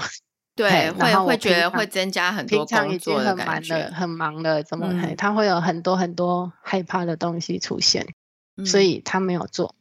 [0.68, 4.88] 对，会会觉得会增加很多工作的感觉，很忙的，怎么？
[4.90, 8.06] 嗯、他会有很多很多害怕的东西出现，
[8.56, 9.74] 嗯、所以他没有做。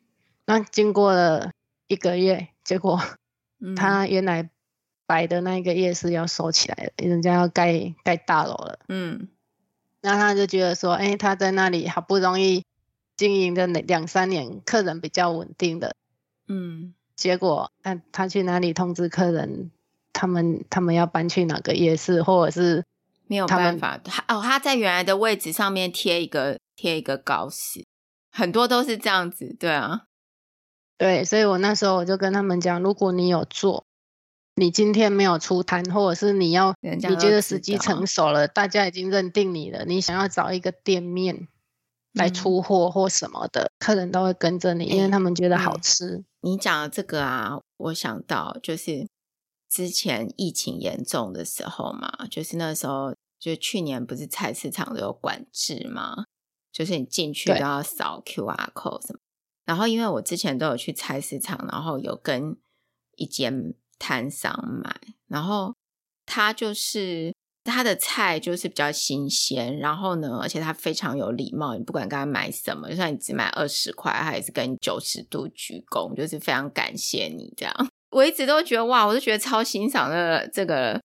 [0.45, 1.51] 那经过了
[1.87, 3.01] 一个月，结果
[3.75, 4.49] 他原来
[5.05, 8.79] 摆的那个夜市要收起来人家要盖盖大楼了。
[8.87, 9.27] 嗯，
[10.01, 12.63] 那他就觉得说，哎，他在那里好不容易
[13.17, 15.95] 经营的那两三年，客人比较稳定的，
[16.47, 19.71] 嗯，结果他他去哪里通知客人？
[20.13, 22.83] 他们他们要搬去哪个夜市，或者是
[23.27, 23.97] 没有办法。
[23.97, 27.85] 他哦，他在原来的位置上面贴一个贴一个告示，
[28.31, 30.03] 很多都是这样子，对啊，
[30.97, 33.85] 对，所以我那时候我就跟他们讲，如果你有做，
[34.55, 41.47] 你今天没有出摊，或者是你要你觉得时机成熟了，大家已经认定你了，你想要找一个店面
[42.13, 46.17] 来出货或什么的，嗯、客人都会跟着你，因为他们觉得好吃。
[46.17, 49.07] 嗯、你讲的这个啊，我想到就是
[49.69, 56.25] 之前疫情严重的时候嘛，就是那时候，就去年不是菜市场都有管制吗？
[56.71, 59.19] 就是你进去都要扫 QR code 什么。
[59.65, 62.57] 然后因为我之前都有去菜市场，然后有跟
[63.15, 63.75] 一间。
[64.01, 65.75] 摊商买，然后
[66.25, 77.88] 他就是他的菜就是比较新鲜，然后呢，而且他非常有礼貌，你不管跟他买什么，就算你只买二十块，他也是跟你九十度鞠躬，就是非常感谢你这样。
[78.11, 81.01] 我一直都觉得哇，我都觉得超欣赏的这个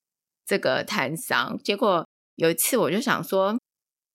[0.46, 1.58] 这个摊商。
[1.62, 3.56] 结果有一次我就想说，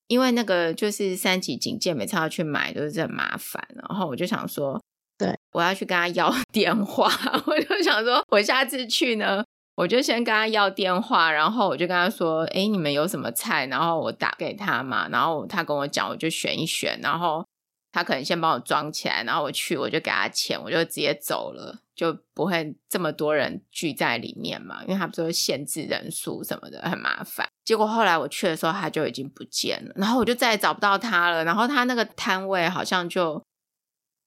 [0.08, 4.82] 因为那个就是三级警戒，每次要去买都是很麻烦，然后我就想说。
[5.20, 7.12] 对，我要去跟他要 电话，
[7.46, 9.44] 我就想说，我下次去呢，
[9.76, 13.66] 我就先跟他要电话，然后我就跟他说，哎，你们有什么菜？
[13.66, 17.46] 然后我打给他嘛，然后他跟我讲，我就选一选，然后
[17.92, 27.50] 他可能先帮我装起来，然后我去，我就给他钱，我就直接走了，就不会这么多人聚在里面嘛，因为他不是会限制人数什么的，很麻烦。
[27.64, 33.44] 结果后来我去的时候，他就已经不见了，然后我就再也找不到他了，然后他那个摊位好像就。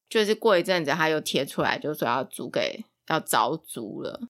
[0.09, 4.20] 就是过一阵子，他又贴出来，就说要租给要招租了。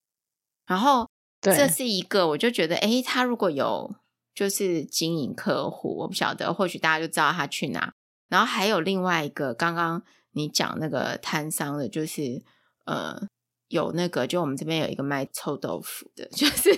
[0.64, 3.92] 然后这是一个，我就觉得，哎，他如果有
[4.33, 7.92] 就是经营客户，我不晓得，或许大家就知道他去哪。
[8.33, 12.42] 然后还有另外一个，刚刚你讲那个摊商的，就是
[12.87, 13.29] 呃，
[13.68, 16.71] 有那个，就我们这边有一个卖臭豆腐的， 就是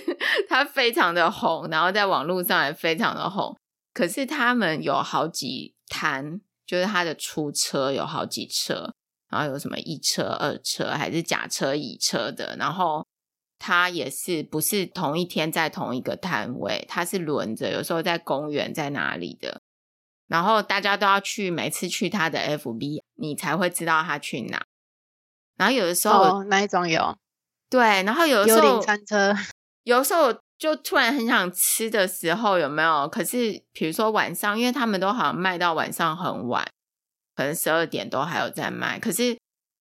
[0.49, 3.57] 他非常的红，然后在网络上也非常的红。
[3.93, 6.41] 可是他们有好几摊。
[6.67, 8.91] 就是他的出车有好几车，
[9.29, 12.55] 然后有什么一车、二车，还是甲车、乙车的。
[12.57, 13.05] 然后
[13.59, 19.61] 他也是不是同一天在同一个摊位，他是轮着，有时候在公园，在哪里的。
[20.27, 24.65] 然后大家都要去，每次去他的 FB，你才会知道他去哪。
[25.57, 27.17] 然后有的时候，哦，那一种有，
[27.69, 29.35] 对，然后有的时候餐车，
[29.83, 30.35] 有的时候。
[30.57, 33.09] 就突然很想吃的时候有没有？
[33.09, 36.65] 可是比如说晚上，因为他们都好像卖到晚上很晚，
[37.35, 38.97] 可能十二点都还有在卖。
[38.97, 39.37] 可是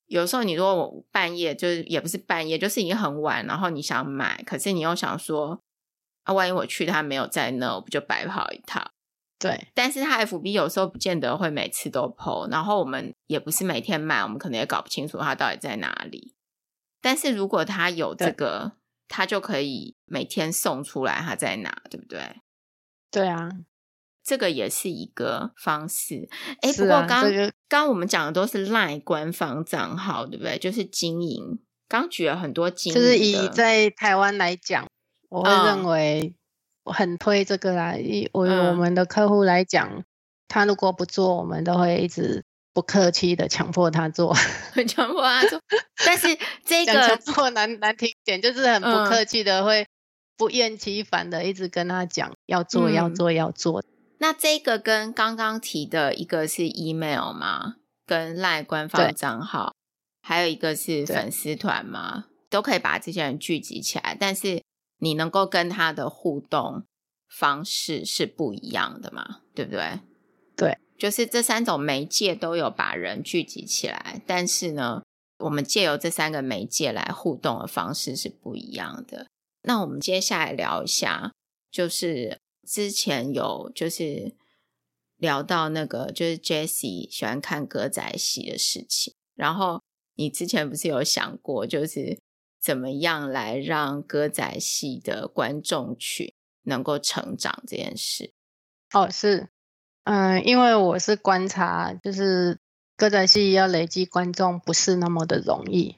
[0.07, 5.61] 有时候你如果半夜就是也不是半夜，就是已经很晚，然后你想买，可是你又想说
[6.25, 8.85] 啊，万一我去他没有在那，我不就白跑一趟？
[9.49, 9.69] 对。
[9.75, 16.35] 但是他 FB 有时候不见得会每次都 po，然后我们也不是每天买，我们可能也搞不清楚他到底在哪里。
[17.01, 18.73] 但是如果他有这个。
[19.07, 22.41] 他就可以每天送出来，他在哪，对不对？
[23.11, 23.51] 对啊，
[24.25, 26.27] 这个也是一个方式。
[26.63, 30.57] 哎，不过刚刚、这个、刚我们讲的都是 LINE 官方账号，对不对？
[30.59, 31.61] 就是经营。
[31.87, 34.89] 刚举了很多经营，就是以在台湾来讲，
[35.29, 36.44] 我会认为我
[36.93, 37.97] 很推这个啦。
[37.97, 40.05] 以、嗯、我我们的客户来讲，
[40.49, 42.45] 他如果不做，我们都会一直。
[42.75, 44.35] 不客气的强迫他做，
[44.89, 45.61] 强迫他做。
[46.05, 46.27] 但是
[46.67, 49.87] 这个强迫难难听点，就是很不客气的，会
[50.37, 53.85] 不厌其烦的一直跟他讲要做、要做、要做。
[54.19, 57.77] 那这个跟刚刚提的一个是 email 吗？
[58.05, 59.77] 跟 LINE 官方账号，
[60.21, 62.25] 还有一个是粉丝团吗？
[62.51, 64.64] 都可以把这些人聚集起来，但是
[65.05, 66.85] 你能够跟他的互动
[67.29, 69.41] 方式是不一样的嘛？
[69.55, 70.01] 对不对？
[70.57, 70.79] 对。
[70.97, 75.03] 就是这三种媒介都有把人聚集起来，但是呢，
[75.39, 79.27] 我们借由这三个媒介来互动的方式是不一样的。
[79.63, 81.33] 那我们接下来聊一下，
[81.71, 84.37] 就是之前有就是
[85.17, 89.83] 聊到那个就是 Jessie 喜欢看歌仔戏的事情，然后
[90.15, 92.21] 你之前不是有想过，就是
[92.65, 98.33] 怎么样来让歌仔戏的观众群能够成长这件事？
[98.91, 99.51] 哦，是。
[100.05, 102.59] 嗯，因为我是观察，就是
[102.97, 105.97] 歌仔戏要累积观众不是那么的容易。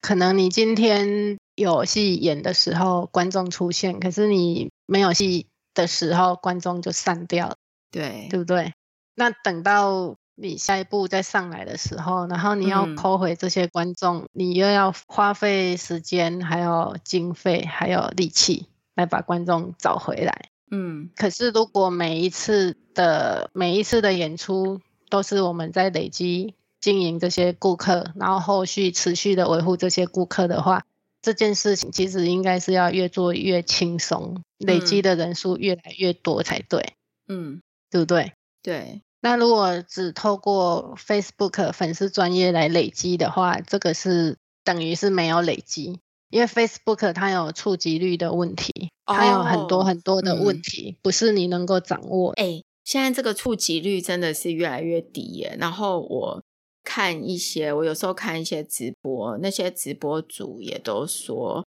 [0.00, 7.56] 可能你今天有戏演的时候，观众出现，可是你没有戏的时候，观众就散掉了，
[7.90, 8.74] 对，对不对？
[9.16, 20.50] 那等到你下一步再上来的时候，然后你要抠回这些观众，嗯、你又要花费时间，还有经费，还有力气来把观众找回来。
[20.70, 30.84] 嗯，可是如果每一次的每一次的演出都是我们在累积经营这些顾客，然后后续持续的维护这些顾客的话，
[31.22, 36.94] 这件事情其实应该是要越做越轻松，累积的人数越来越多才对。
[37.26, 38.32] 嗯，对不对？
[38.62, 39.00] 对。
[39.26, 45.98] 那如果只透过 Facebook 粉丝专业来累积的话，这个是等于是没有累积，
[46.30, 52.30] 因为 Facebook 它有触及率的问题，它有很多很多的问题，哦、不是你能够掌握。
[52.34, 55.56] 哎、欸，现在这个触及率真的是越来越低耶。
[55.58, 56.44] 然后我
[56.84, 61.66] 看一些，我有时候看一些直播，那些直播主也都说，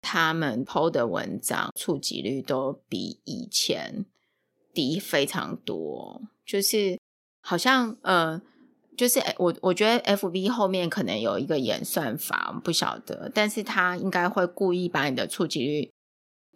[0.00, 4.06] 他们 PO 的文章触及率都比以前
[4.72, 6.99] 低非常多，就是
[7.40, 8.40] 好像呃。
[8.96, 15.90] 就是我我觉得 F B 后面可能有一个演算法，我不晓得，但是他应该会故意把你的触及率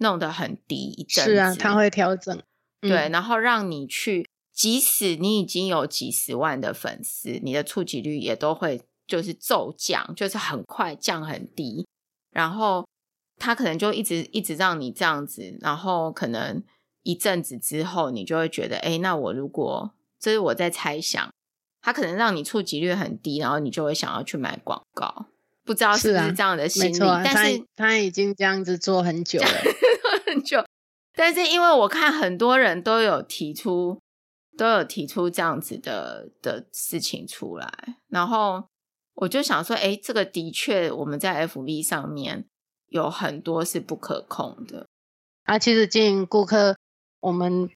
[0.01, 1.31] 弄得很低一阵子。
[1.31, 2.39] 是啊，他会调整。
[2.83, 11.87] 对，嗯、然后让你去，即使你已经有几十万的粉丝，你的触及率也都会就是骤降，就是很快降很低。
[12.31, 12.87] 然后
[13.39, 16.63] 他可能就一直一直让你这样子，然后可能
[17.05, 19.94] 一阵子之后，你就会觉得，哎，那我如果
[20.25, 21.29] 这是我在猜想。
[21.83, 25.27] 他可能让你触及率很低，然后你就会想要去买广告，
[25.65, 26.95] 不知道是不是这样的心理。
[26.95, 29.47] 是啊、但是他，他已经这样子做很久了，
[30.25, 30.65] 很久。
[31.15, 34.01] 但是因为我看很多人都有提出，
[34.57, 37.71] 都有提出这样子的的事情出来，
[38.09, 38.65] 然后
[39.17, 42.47] 我就想说，哎，这个的确我们在 FV 上面
[42.89, 44.87] 有很多是不可控的。
[45.43, 46.79] 啊，其实经营顾客，
[47.21, 47.69] 我们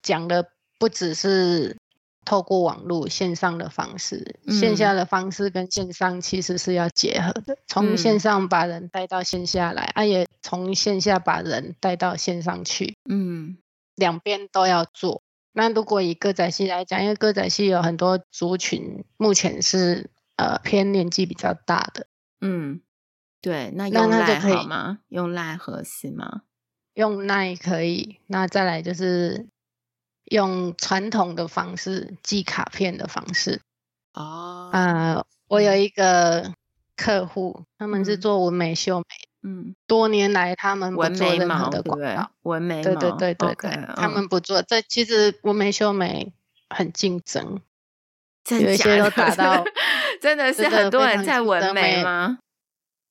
[0.00, 1.76] 讲的不只是。
[2.24, 7.58] 透过网络线上的方式，嗯、线下的方式跟线上其实是要结合的。
[7.66, 12.96] 从线上把人带到线下来，嗯、啊，也从线下把人带到线上去。
[13.08, 13.58] 嗯，
[13.96, 15.22] 两边都要做。
[15.52, 22.06] 那如果以歌仔戏来讲，因为歌仔戏有很多族群，目前是呃偏年纪比较大的。
[22.40, 22.80] 嗯，
[23.40, 25.00] 对，那用赖好吗？
[25.08, 26.42] 用赖合适吗？
[26.94, 28.20] 用赖可以。
[28.26, 29.48] 那再来就是。
[30.24, 33.60] 用传统的方式寄卡片的方式。
[34.14, 36.52] 哦，啊、呃，我有一个
[36.96, 39.04] 客户，他们是做纹眉秀眉，
[39.42, 44.62] 嗯，多年来他们不做任何的广告，纹眉，对对对对对，okay, 他们不做。
[44.62, 46.32] 这、嗯、其实纹眉秀眉
[46.68, 47.60] 很竞争，
[48.50, 49.64] 有一些都达到，
[50.20, 52.38] 真的是很多人在纹眉吗？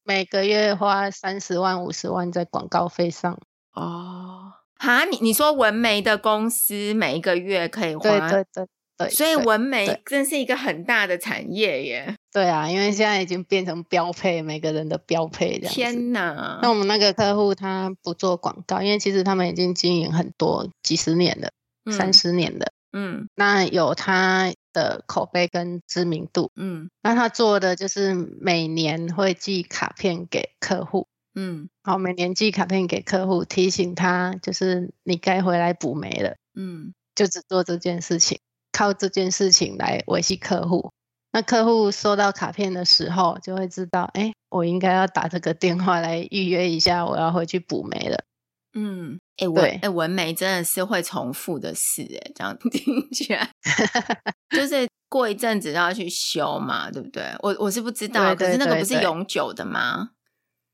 [0.04, 3.40] 每个月花三十万五十万在广告费上。
[3.74, 4.54] 哦。
[4.82, 8.68] 哈，你你说纹眉的公司每一个月可以花，对对对
[8.98, 12.16] 对，所以纹眉真是一个很大的产业耶。
[12.34, 15.74] 对啊，因为现在已经变成标配，每个人的标配这样。
[15.74, 16.60] 天哪！
[16.64, 21.52] 那我们那个客户他不做广告，因为其实他们已经经营很多几十年了，
[21.86, 31.08] 嗯、三十年的，嗯，那有他的口碑跟知名度，嗯，那他做的就是每年会寄卡片给客户。
[31.34, 36.36] 嗯，好，每年寄卡片给客户，提醒他就是你该回来补眉了。
[36.56, 38.40] 嗯，就只做这件事情，
[38.72, 40.92] 靠这件事情来维系客户。
[41.32, 48.26] 那客户收到卡片的时候，就会知道，哎，我应该要打这个电话来预约一下，我要回去补眉了。
[48.74, 53.50] 嗯，哎，对哎纹眉真的是会重复的事，哎，这样听起来，
[54.52, 57.24] 就是过一阵子要去修嘛，对不对？
[57.40, 60.10] 我我是不知道，对对对对，可是那个不是永久的吗？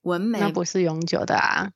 [0.07, 1.71] 纹眉那不是永久的啊，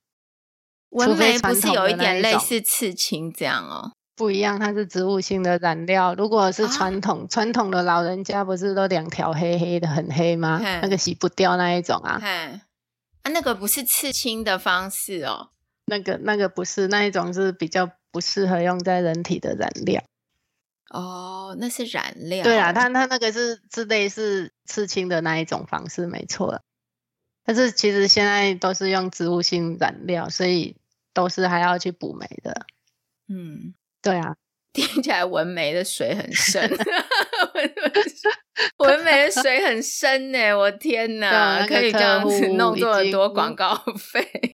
[0.90, 3.92] 纹眉不是有一点类似刺青这样哦？
[4.16, 6.14] 不一样，它是植物性的染料。
[6.14, 10.60] 如果是传统传、啊、统的老人家，不是都两条黑黑的很黑吗？
[10.82, 12.22] 那个洗不掉那一种啊。
[13.24, 15.50] 啊，那个不是刺青的方式哦。
[15.86, 20.04] 那个那个不是那一种，是比较不适合用在人体的染料。
[20.90, 22.44] 哦，那是染料。
[22.44, 26.62] 对啊，它它那个是是类似刺青的那一种方式，没错。
[27.44, 30.76] 但是其实现在都是用植物性染料，所以
[31.14, 32.66] 都是还要去补酶的。
[33.28, 34.36] 嗯，对啊，
[34.74, 36.62] 听起来纹眉的水很深，
[38.78, 40.54] 纹眉的水很深呢。
[40.54, 44.56] 我天哪，可以这样子弄这么多广告费。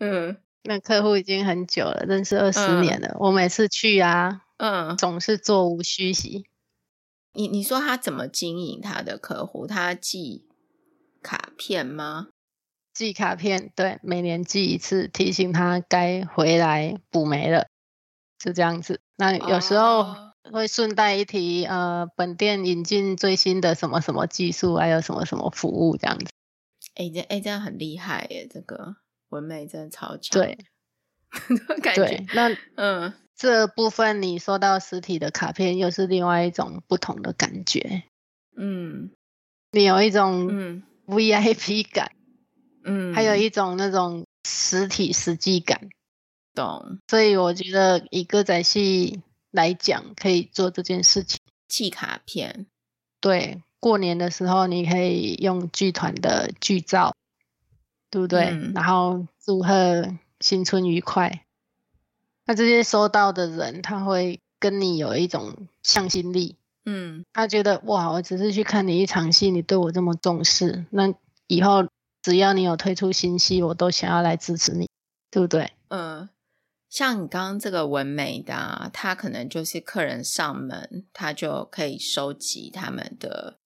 [0.00, 3.08] 嗯，那客户已经很久了，认识二十年了。
[3.08, 6.46] 嗯、我每次去啊，嗯，总是座无虚席。
[7.34, 9.66] 你你说他怎么经营他的客户？
[9.66, 10.48] 他寄。
[11.22, 12.28] 卡片吗？
[12.92, 17.68] 寄卡片，对，每年寄一次，提醒他该回来补眉了，
[18.38, 19.00] 是这样子。
[19.16, 20.14] 那有时候
[20.52, 26.26] 会顺带一提，呃，本店引进最新的什么什么技术，还有什么什么服务，这样子。
[26.94, 28.46] 哎、欸，这哎，这样很厉害耶！
[28.52, 28.96] 这个
[29.30, 30.42] 纹眉真的超强。
[30.42, 30.58] 对，
[31.82, 32.26] 感觉对。
[32.34, 38.02] 那嗯，这部分你收到实体的卡片，又是另外一种不同的感觉。
[38.54, 39.12] 嗯，
[39.70, 40.82] 你有一种嗯。
[41.12, 42.12] VIP 感，
[42.84, 45.88] 嗯，还有一种那种实体实际感，
[46.54, 46.98] 懂。
[47.08, 51.38] 所以我觉得以歌仔戏来讲，可以做这件事情。
[51.68, 52.66] 寄卡片，
[53.18, 57.16] 对，过年的时候你可以用剧团的剧照，
[58.10, 58.50] 对不对？
[58.50, 61.46] 嗯、然后祝贺新春愉快。
[62.44, 66.56] 那这些收到的人，他会跟你有一种向心力。
[66.84, 71.12] 嗯，他觉得哇，我只是去看你一场戏，你对我这么重视，那
[71.46, 71.86] 以后
[72.22, 74.88] 只要你有推出新戏，我都想要来支持你，
[75.30, 75.72] 对不对？
[75.88, 76.28] 嗯。
[76.90, 83.56] 像你刚刚这个文美的啊，他可能就是客人上门，他就可以收集他们的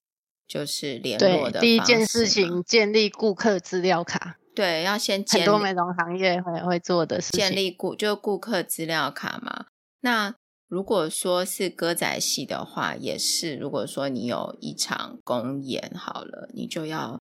[0.47, 1.59] 就是联络的。
[1.59, 4.39] 对，第一件事情建立顾客资料卡。
[4.55, 7.41] 对，要先建立很多美容行业会会做的事情。
[7.41, 9.67] 建立顾就顾客资料卡嘛。
[10.03, 10.37] 那
[10.69, 13.57] 如果说是歌仔戏的话，也是。
[13.57, 17.19] 如果说你有一场公演好了，你就要。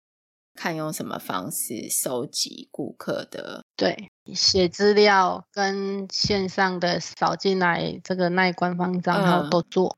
[0.55, 9.97] 看用什么方式收集顾客的，对，写资料跟线上的扫进来这个奈官方账号都做。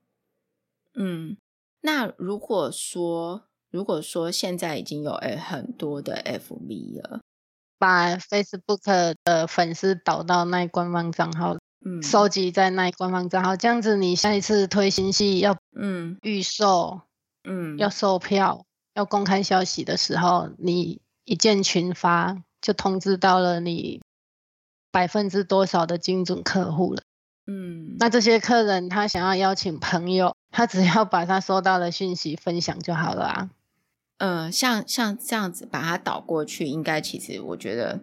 [0.94, 1.36] 嗯，
[1.80, 7.20] 那如果说如果说现在已经有诶很多的 FB 了，
[7.76, 17.02] 把 Facebook 的粉丝导到奈官方账号，嗯，收集在那官方账号，这样子你下一次推新戏要嗯预售，
[17.44, 18.64] 嗯，要售票。
[18.94, 24.00] 要公开消息的时候，你一键群发就通知到了你
[24.92, 27.02] 百分之多少的精准客户了。
[27.48, 33.50] 嗯，那这些客人他想要邀请朋友，他只要把他收到的讯息分享就好了啊。
[34.18, 38.00] 嗯，像像这样子把它导过去，应该其实我觉得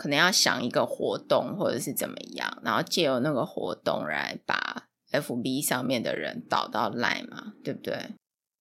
[0.00, 8.14] 可能要想一个活动或者是怎么样，然后借由那个活动来把 FB 上面的人导到 Line 嘛，对不对？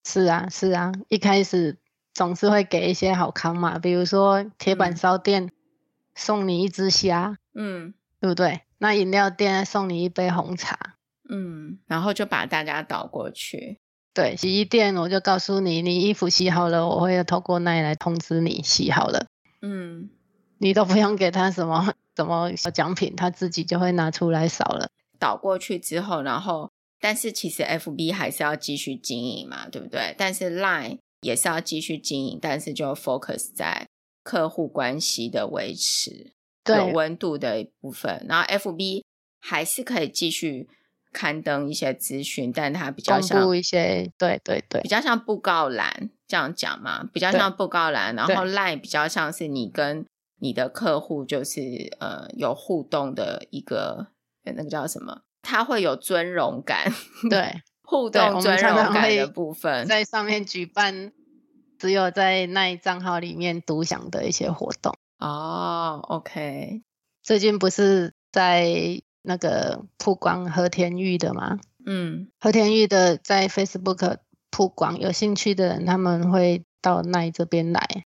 [0.03, 1.77] 是啊，是啊，一开始
[2.13, 5.49] 总是会给一些好康嘛，比如说铁板烧店
[6.13, 8.63] 送你一只虾，嗯，对不对？
[8.77, 10.95] 那饮料店送你一杯红茶，
[11.29, 13.79] 嗯，然后就把大家导过去。
[14.13, 19.27] 对，洗衣店我就告诉你，你衣服洗好了，我会透过那里来通知你洗好了，
[19.61, 20.09] 嗯，
[20.59, 24.89] 你都不用给他什么什么小奖品，他自己就会拿出来扫了。
[25.17, 26.69] 倒过去之后，然后。
[27.01, 30.13] 但是其实 FB 还是要继续经营嘛，对不对？
[30.17, 33.87] 但是 Line 也是要继续经营，但是就 focus 在
[34.21, 38.25] 客户关系的维持，对，有温度的一部分。
[38.27, 39.03] 然后 FB
[39.39, 40.67] 还是可以继续
[41.13, 48.13] 刊登一些资讯，但它比较像一些，对对对，比较像布告栏这样讲嘛，比较像布告栏。
[48.13, 50.05] 然后 Line 比较像是你跟
[50.39, 51.61] 你的客户就是
[51.99, 54.07] 呃有互动的一个，
[54.43, 55.21] 那个叫什么？
[55.41, 56.91] 他会有尊荣感，
[57.29, 61.11] 对互动尊荣感的部分，在上面举办
[61.77, 64.95] 只有在那一账号里面独享的一些活动。
[65.17, 66.81] 哦，OK，
[67.23, 71.59] 最近不是在那个曝光和田玉的吗？
[71.85, 74.17] 嗯，和田玉的在 Facebook
[74.51, 78.05] 曝光，有兴趣的人他们会到奈这边来。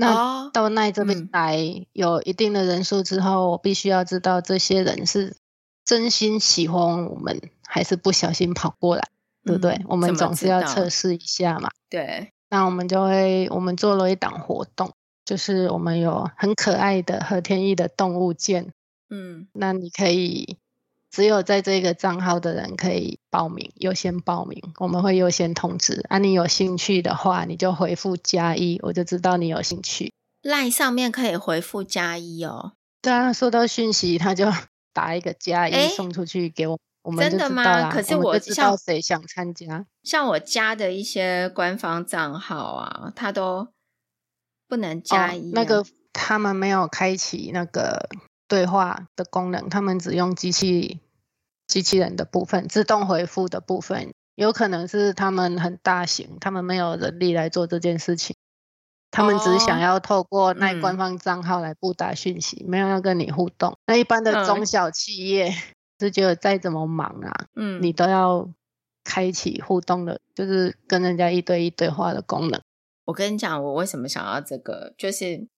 [0.00, 5.36] 那到奈这边来、嗯、有一定的人数之后，我必须要知道这些人是。
[5.82, 9.02] 真心喜欢我们，还是不小心跑过来，
[9.42, 9.80] 嗯、对不对？
[9.88, 11.68] 我们总是要测试一下嘛。
[11.88, 14.92] 对，那我们就会，我们做了一档活动，
[15.24, 18.72] 就是我们有很可爱的和田玉的动物键。
[19.08, 20.58] 嗯，那你可以，
[21.10, 26.04] 只有在这个账号的人可以报名，优先报名，我们会优先通知。
[26.08, 30.12] 啊，你有兴趣的话，你就回复加一，我就知道你有兴趣。
[30.42, 32.72] line 上面可以回复加一哦。
[33.02, 34.46] 对啊，收到讯息他就。
[34.92, 36.76] 打一个加一送出去给我，
[37.12, 37.30] 们。
[37.30, 37.88] 真的吗？
[37.92, 39.86] 可是我，我知道谁想参加。
[40.02, 43.68] 像我加的一些官方账号啊，他都
[44.66, 45.52] 不能加一、啊哦。
[45.54, 48.08] 那个他们没有开启那个
[48.50, 50.98] 对话的功能，他们只用机器
[51.68, 58.34] 机器人的部分，自动回复的部分，有可能是他们很大型，他们没有人力来做这件事情。
[59.12, 63.76] 他们只想要透过那官方账号来布达讯息，嗯、没有要跟你互动。
[63.86, 65.52] 那一般的中小企业
[65.98, 68.48] 是觉得再怎么忙啊，嗯，你都要
[69.04, 72.60] 开启互动的，就是跟人家一对一对话的功能。
[73.06, 75.48] 我跟你讲，我为什么想要这个，就是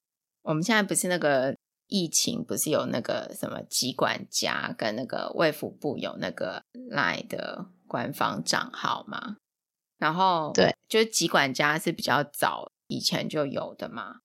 [0.43, 1.55] 我们现在不是那个
[1.93, 9.37] 疫情，不是有那个什么疾管家跟那个卫福部有那个 LINE 的官方账号吗？
[9.99, 12.73] 然后对，就是疾管家是比较早。
[12.89, 14.17] 以前就有的嘛，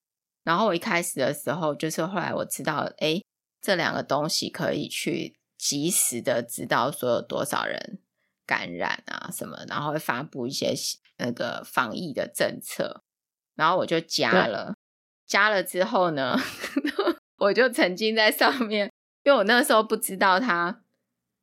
[0.44, 3.22] 然后我一开始的时候，就是后来我知道，哎，
[3.62, 8.00] 这两个东西可以去及时的知道说有多少人
[8.46, 10.74] 感染啊什么，然后会发布一些
[11.18, 13.04] 那个防疫的政策，
[13.56, 14.76] 然后我就加了，
[15.26, 16.38] 加了之后呢，
[17.38, 18.92] 我就曾经在上面，
[19.24, 20.84] 因为我那时候不知道他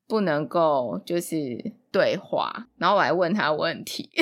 [0.07, 4.11] 不能够就是对话，然后我还问他问题。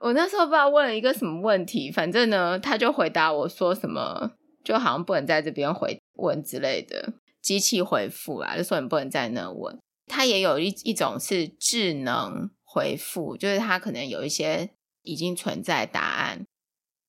[0.00, 4.30] 我那时候不知道问了一个什么问题，反正呢，他就回答我说什么，
[4.64, 9.76] 就好像不能在这边回问之类的，机器回复啊，就说你不能在那问。
[10.06, 14.70] 他也有一一种是智能回复，就是他可能有一些
[15.02, 16.46] 已经存在答案，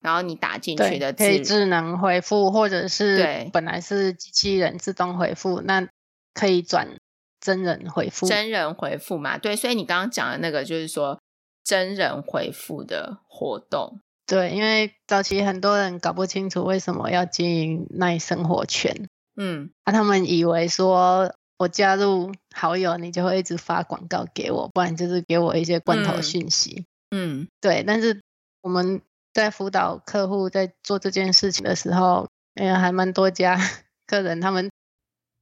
[0.01, 5.87] 然后你打进去的字可以智能回复，或者是本来是机器人自动回复，那
[6.33, 6.97] 可以转
[7.39, 11.19] 真人回复，真人回复嘛，对，所以你刚刚讲的那个就是说。
[11.61, 27.83] 真人回复的活动，对，因为早期很多人搞不清楚为什么要经营奈生活圈，嗯，啊，他们以为说我加入好友，你就会一直发广告给我，不然就是给我一些罐头讯息，嗯，对。
[27.85, 28.19] 但是
[28.61, 29.01] 我们
[29.33, 33.57] 在辅导客户在做这件事情的时候，哎，还蛮多家
[34.07, 34.69] 客人他们。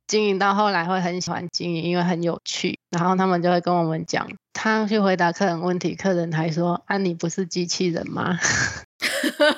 [0.07, 2.79] 经营到后来会很喜欢经营，因为很有趣。
[2.91, 8.39] 然后他们就会跟我们讲，他去回答客人问题，客人还说：“啊，你不是机器人吗？”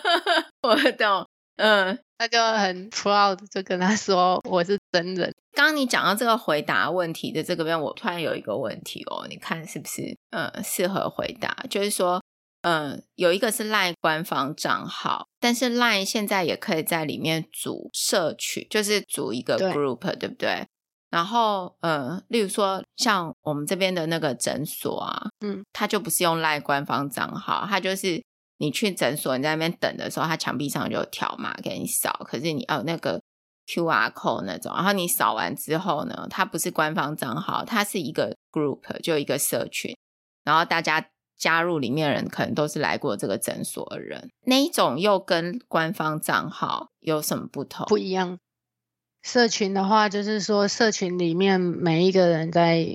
[0.68, 1.28] 我懂，
[1.58, 10.18] 嗯，他就很 proud，就跟他说：“我是真人。”刚刚你讲到这个回答问题的这个边，我突然有一个问题哦，你看是不是？
[10.32, 12.20] 嗯，适合回答，就是说。
[12.62, 20.68] 嗯，有一个是 LINE 官方账号，但是 LINE 现在也可以在里面组社群，就是组一个 group，对，对不对？
[21.10, 28.22] 然后，嗯，例如说像我们这边的那个诊所啊，嗯，它就不是用 LINE 官方账号，它就是
[28.58, 33.22] 你去诊所你在那边等的时候，它墙壁上就有条码给你扫，可是你哦那个
[33.68, 39.96] QR code 那种，然后你扫完之后呢，它不是官方账号，它是一个 group，就一个社群，
[40.44, 41.08] 然后大家。
[41.40, 47.88] 加入里面的人可能都是来过这个诊所的人，那一种又跟官方账号有什么不同？
[47.88, 48.38] 不一样。
[49.22, 52.86] 社群的话，就是说社群里面每一个人在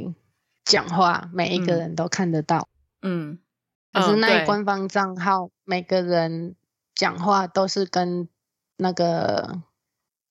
[0.65, 2.69] 讲话，每一个人都看得到。
[3.03, 3.39] 嗯，
[3.93, 6.55] 可是那官方账号，每个人
[6.95, 8.29] 讲话都是跟
[8.77, 9.63] 那个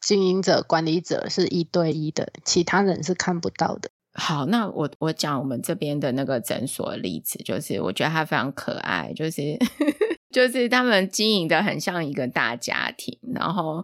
[0.01, 3.89] 经营者、管理者是一对一的，其他人是看不到的。
[4.15, 9.57] 好，那我我讲我们这边的那个诊所例子，就是我觉得他非常可爱，就是
[10.29, 13.83] 就是他们经营的很像一个大家庭，然后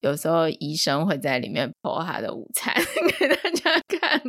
[0.00, 2.74] 有时候医生会在里面剖他的午餐
[3.18, 3.70] 给大家
[4.00, 4.22] 看，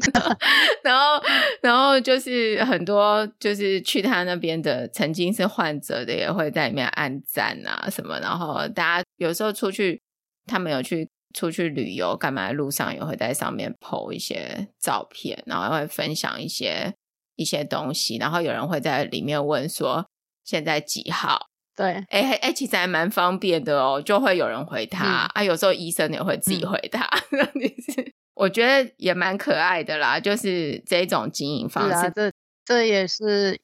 [0.84, 1.24] 然后
[1.62, 10.02] 然后就是很多就是去他那边的曾经是患者的也会在里面按赞啊什么，然后大家有时候出去，
[10.46, 11.08] 他们有去。
[11.34, 12.52] 出去旅游干嘛？
[12.52, 16.94] 路上也会在上面 po 一些照片，然后会分享一些
[17.36, 20.08] 一些东西，然后有人会在里面问说
[20.44, 21.48] 现在几号？
[21.76, 25.44] 对，哎哎，其实还蛮方便的哦，就会有人回他、嗯、啊。
[25.44, 32.32] 有时候医生也会自己回他， 嗯、我觉得也蛮可爱的啦，就是这种经营方式，啊、这
[32.66, 33.60] 这也是。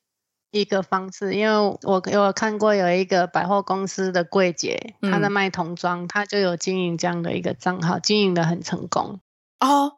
[0.53, 9.19] 一个方式，因为我有看过有一个百货公司的柜姐，她、嗯、在卖童装，她就有经营这样的一个账号，经营的很成功
[9.59, 9.93] 哦。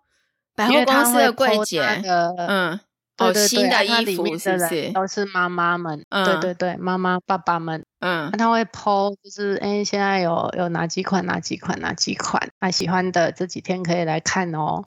[0.55, 2.79] 百货公司的柜姐的，嗯，
[3.17, 6.05] 对对对，新的衣服是不是都是妈妈们？
[6.07, 14.85] 嗯、对对对，妈妈爸爸们，嗯，他会 po，就是哎，现在有有哪几款哪几款哪几款，他喜欢的这几天可以来看哦。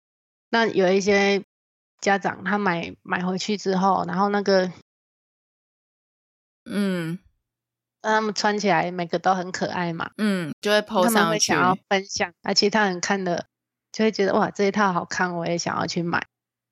[0.49, 1.45] 那有一些
[2.01, 4.73] 家长他买买回去之后，然后那个。
[6.71, 7.19] 嗯，
[8.03, 13.47] 让他们穿起来每个都很可爱嘛，嗯，就会 po 上去，他们会想要分享，而其他人看的
[13.93, 16.27] 就会觉得哇，这一套好看，我也想要去买。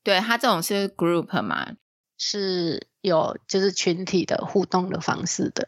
[0.05, 1.72] 对，他这种是 group 嘛，
[2.18, 5.66] 是有就是群体的互动的方式的。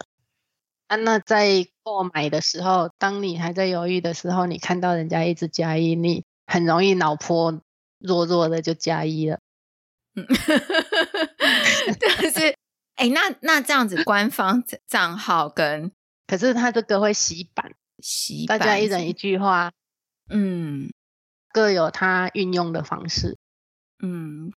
[0.86, 7.60] 啊，那在购买的时候，当你还在犹豫的时候，你看到人家一直加一，你很容易脑波
[7.98, 9.40] 弱弱的就加一了。
[10.14, 10.24] 嗯，
[12.00, 12.57] 但是。
[12.99, 15.92] 哎、欸，那那这样子，官方账号跟
[16.26, 19.70] 可是他这个会洗版，洗版，大家一人一句话，
[20.28, 20.90] 嗯，
[21.53, 23.38] 各有他运用的方式，
[24.03, 24.53] 嗯，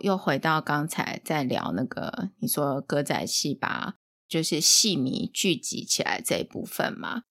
[0.00, 3.94] 又回到刚才在聊那个，你说歌仔戏吧，
[4.28, 7.22] 就是戏迷聚集起来这一部分嘛，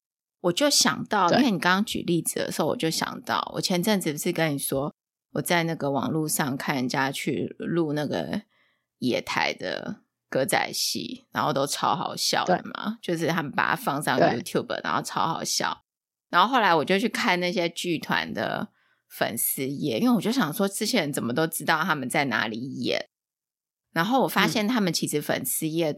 [0.41, 4.95] 我就想到，因为你刚刚举例子的时候，我就想到，我前阵子不是跟你说，
[5.33, 8.41] 我在那个网络上看人家去录那个
[8.97, 10.01] 野台的。
[10.29, 15.83] 歌仔戏，然后都超好笑的嘛，就是他们把它放上 YouTube，然后超好笑。
[16.29, 18.69] 然后后来我就去看那些剧团的
[19.07, 23.07] 粉丝页，因为我就想说，这些人怎么都知道他们在哪里演。
[23.93, 25.97] 然后我发现他们其实粉丝页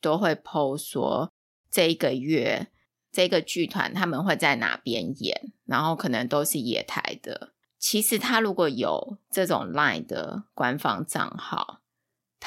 [0.00, 1.32] 都会 po 说，
[1.68, 2.68] 这一个月
[3.10, 7.52] 这个剧团他们会在哪边演，然后可能都是野台的。
[7.78, 11.82] 其实他如果有这种 Line 的官方账号。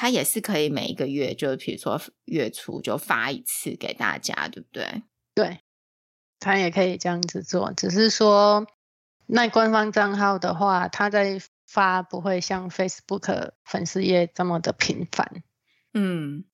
[0.00, 5.02] 它也是可以每一个月，就比如说月初就发一次给大家，对不对？
[5.34, 5.60] 对，
[6.38, 8.66] 它也可以这样子做，只是说
[9.26, 15.42] 那官方账号的话，它在发不会像 Facebook 粉丝页这么的频繁。
[15.92, 16.46] 嗯，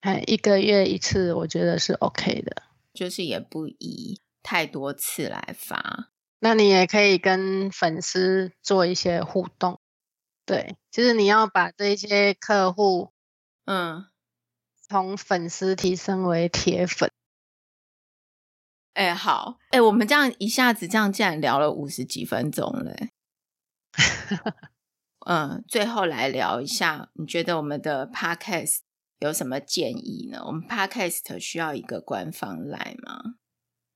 [0.00, 6.10] 哎，一个月一次，我觉得是 OK 的，就是也不宜太多次来发。
[6.40, 9.78] 那你也可以跟粉丝做一些互动，
[10.46, 13.12] 对，就是你要把这些客户，
[13.64, 14.06] 嗯，
[14.88, 17.10] 从粉丝提升为铁粉。
[18.94, 22.96] 哎、欸，好，哎、欸，我们这样一下子这样竟然聊了五十几分钟了。
[25.26, 28.78] 嗯，最后来聊一下，你觉得我们的 Podcast
[29.18, 30.44] 有什么建议呢？
[30.46, 33.34] 我们 Podcast 需要一个官方 LINE 吗？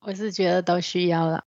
[0.01, 1.45] 我是觉得都需要了。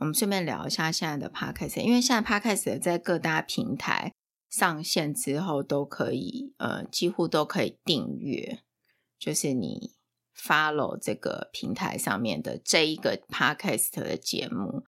[0.00, 4.14] 我们顺便聊一下现在的 Podcast，因为现在 Podcast 在各大平台
[4.48, 8.62] 上线之后，都可以呃，几乎都可以订阅，
[9.18, 9.92] 就是你
[10.34, 14.84] follow 这个平台上面的这一个 Podcast 的节目，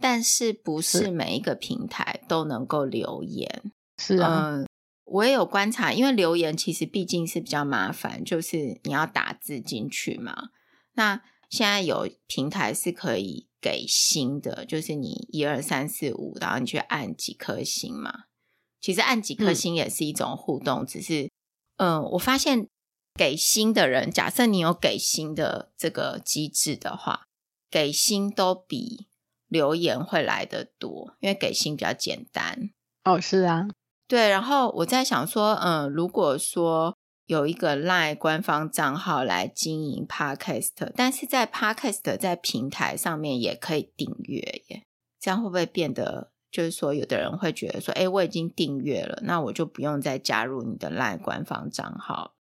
[0.00, 3.70] 但是不是每一个平台都能够留言？
[3.98, 4.68] 是啊，嗯，
[5.04, 10.48] 我也有观察，因为留言其实毕竟是比较麻烦，就是你要打字进去嘛。
[10.94, 13.45] 那现在有平台是可以。
[13.60, 18.24] 给星的，就是你一二三四五，然后你去按几颗星嘛。
[18.80, 21.30] 其实按几颗星也是一种互动，嗯、只是，
[21.76, 22.68] 嗯，我发现
[23.14, 27.26] 给星的人，假设你有给星的这个机制的话，
[27.70, 29.06] 给星都比
[29.48, 32.70] 留言会来得多，因为给星比较简单。
[33.04, 33.68] 哦，是啊，
[34.06, 34.28] 对。
[34.28, 36.96] 然后我在想说，嗯，如果说。
[37.26, 44.84] 有一个 LINE 官方账号来经营 Podcast，但是在 Podcast 在平台上面也可以订阅耶，
[45.18, 52.34] 这样会不会变得就是说，有的人会觉得说，哎，我已经订阅了，那我就不用再加入你的 LINE 官方账号。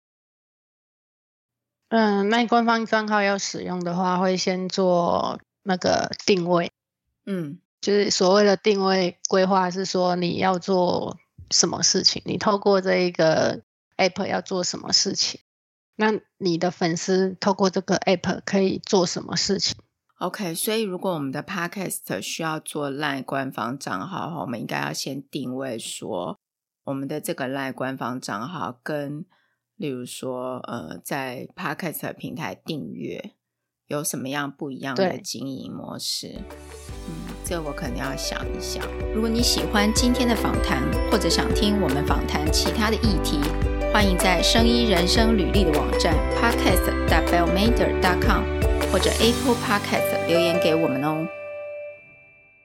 [1.89, 6.71] 嗯，LINE 官方账号要使用的话，会先做那个定位，
[7.25, 11.17] 嗯，就是所谓的定位规划，是说你要做
[11.49, 13.63] 什么事情，你透过这一个。
[13.97, 15.41] App 要做什么事情？
[15.97, 19.77] 那你的粉丝透过这个 App 可以做什么事情
[20.19, 26.37] ？OK，所以如果我们的 Podcast 需要做 LINE 官方账号，我们应该要先定位说，
[26.83, 29.25] 我们的这个 LINE 官方账号跟，
[29.75, 33.31] 例如说，呃，在 Podcast 平台订阅
[33.87, 36.41] 有什么样不一样的经营模式？
[37.07, 38.85] 嗯，这我可能要想一想。
[39.13, 43.39] 如果你喜欢今天的访谈，或者想听我们访谈其他的议题，
[43.95, 48.43] 欢迎在声音人生履历的网站 podcast.bellmader.com
[48.91, 51.25] 或者 Apple Podcast 留言给我们哦。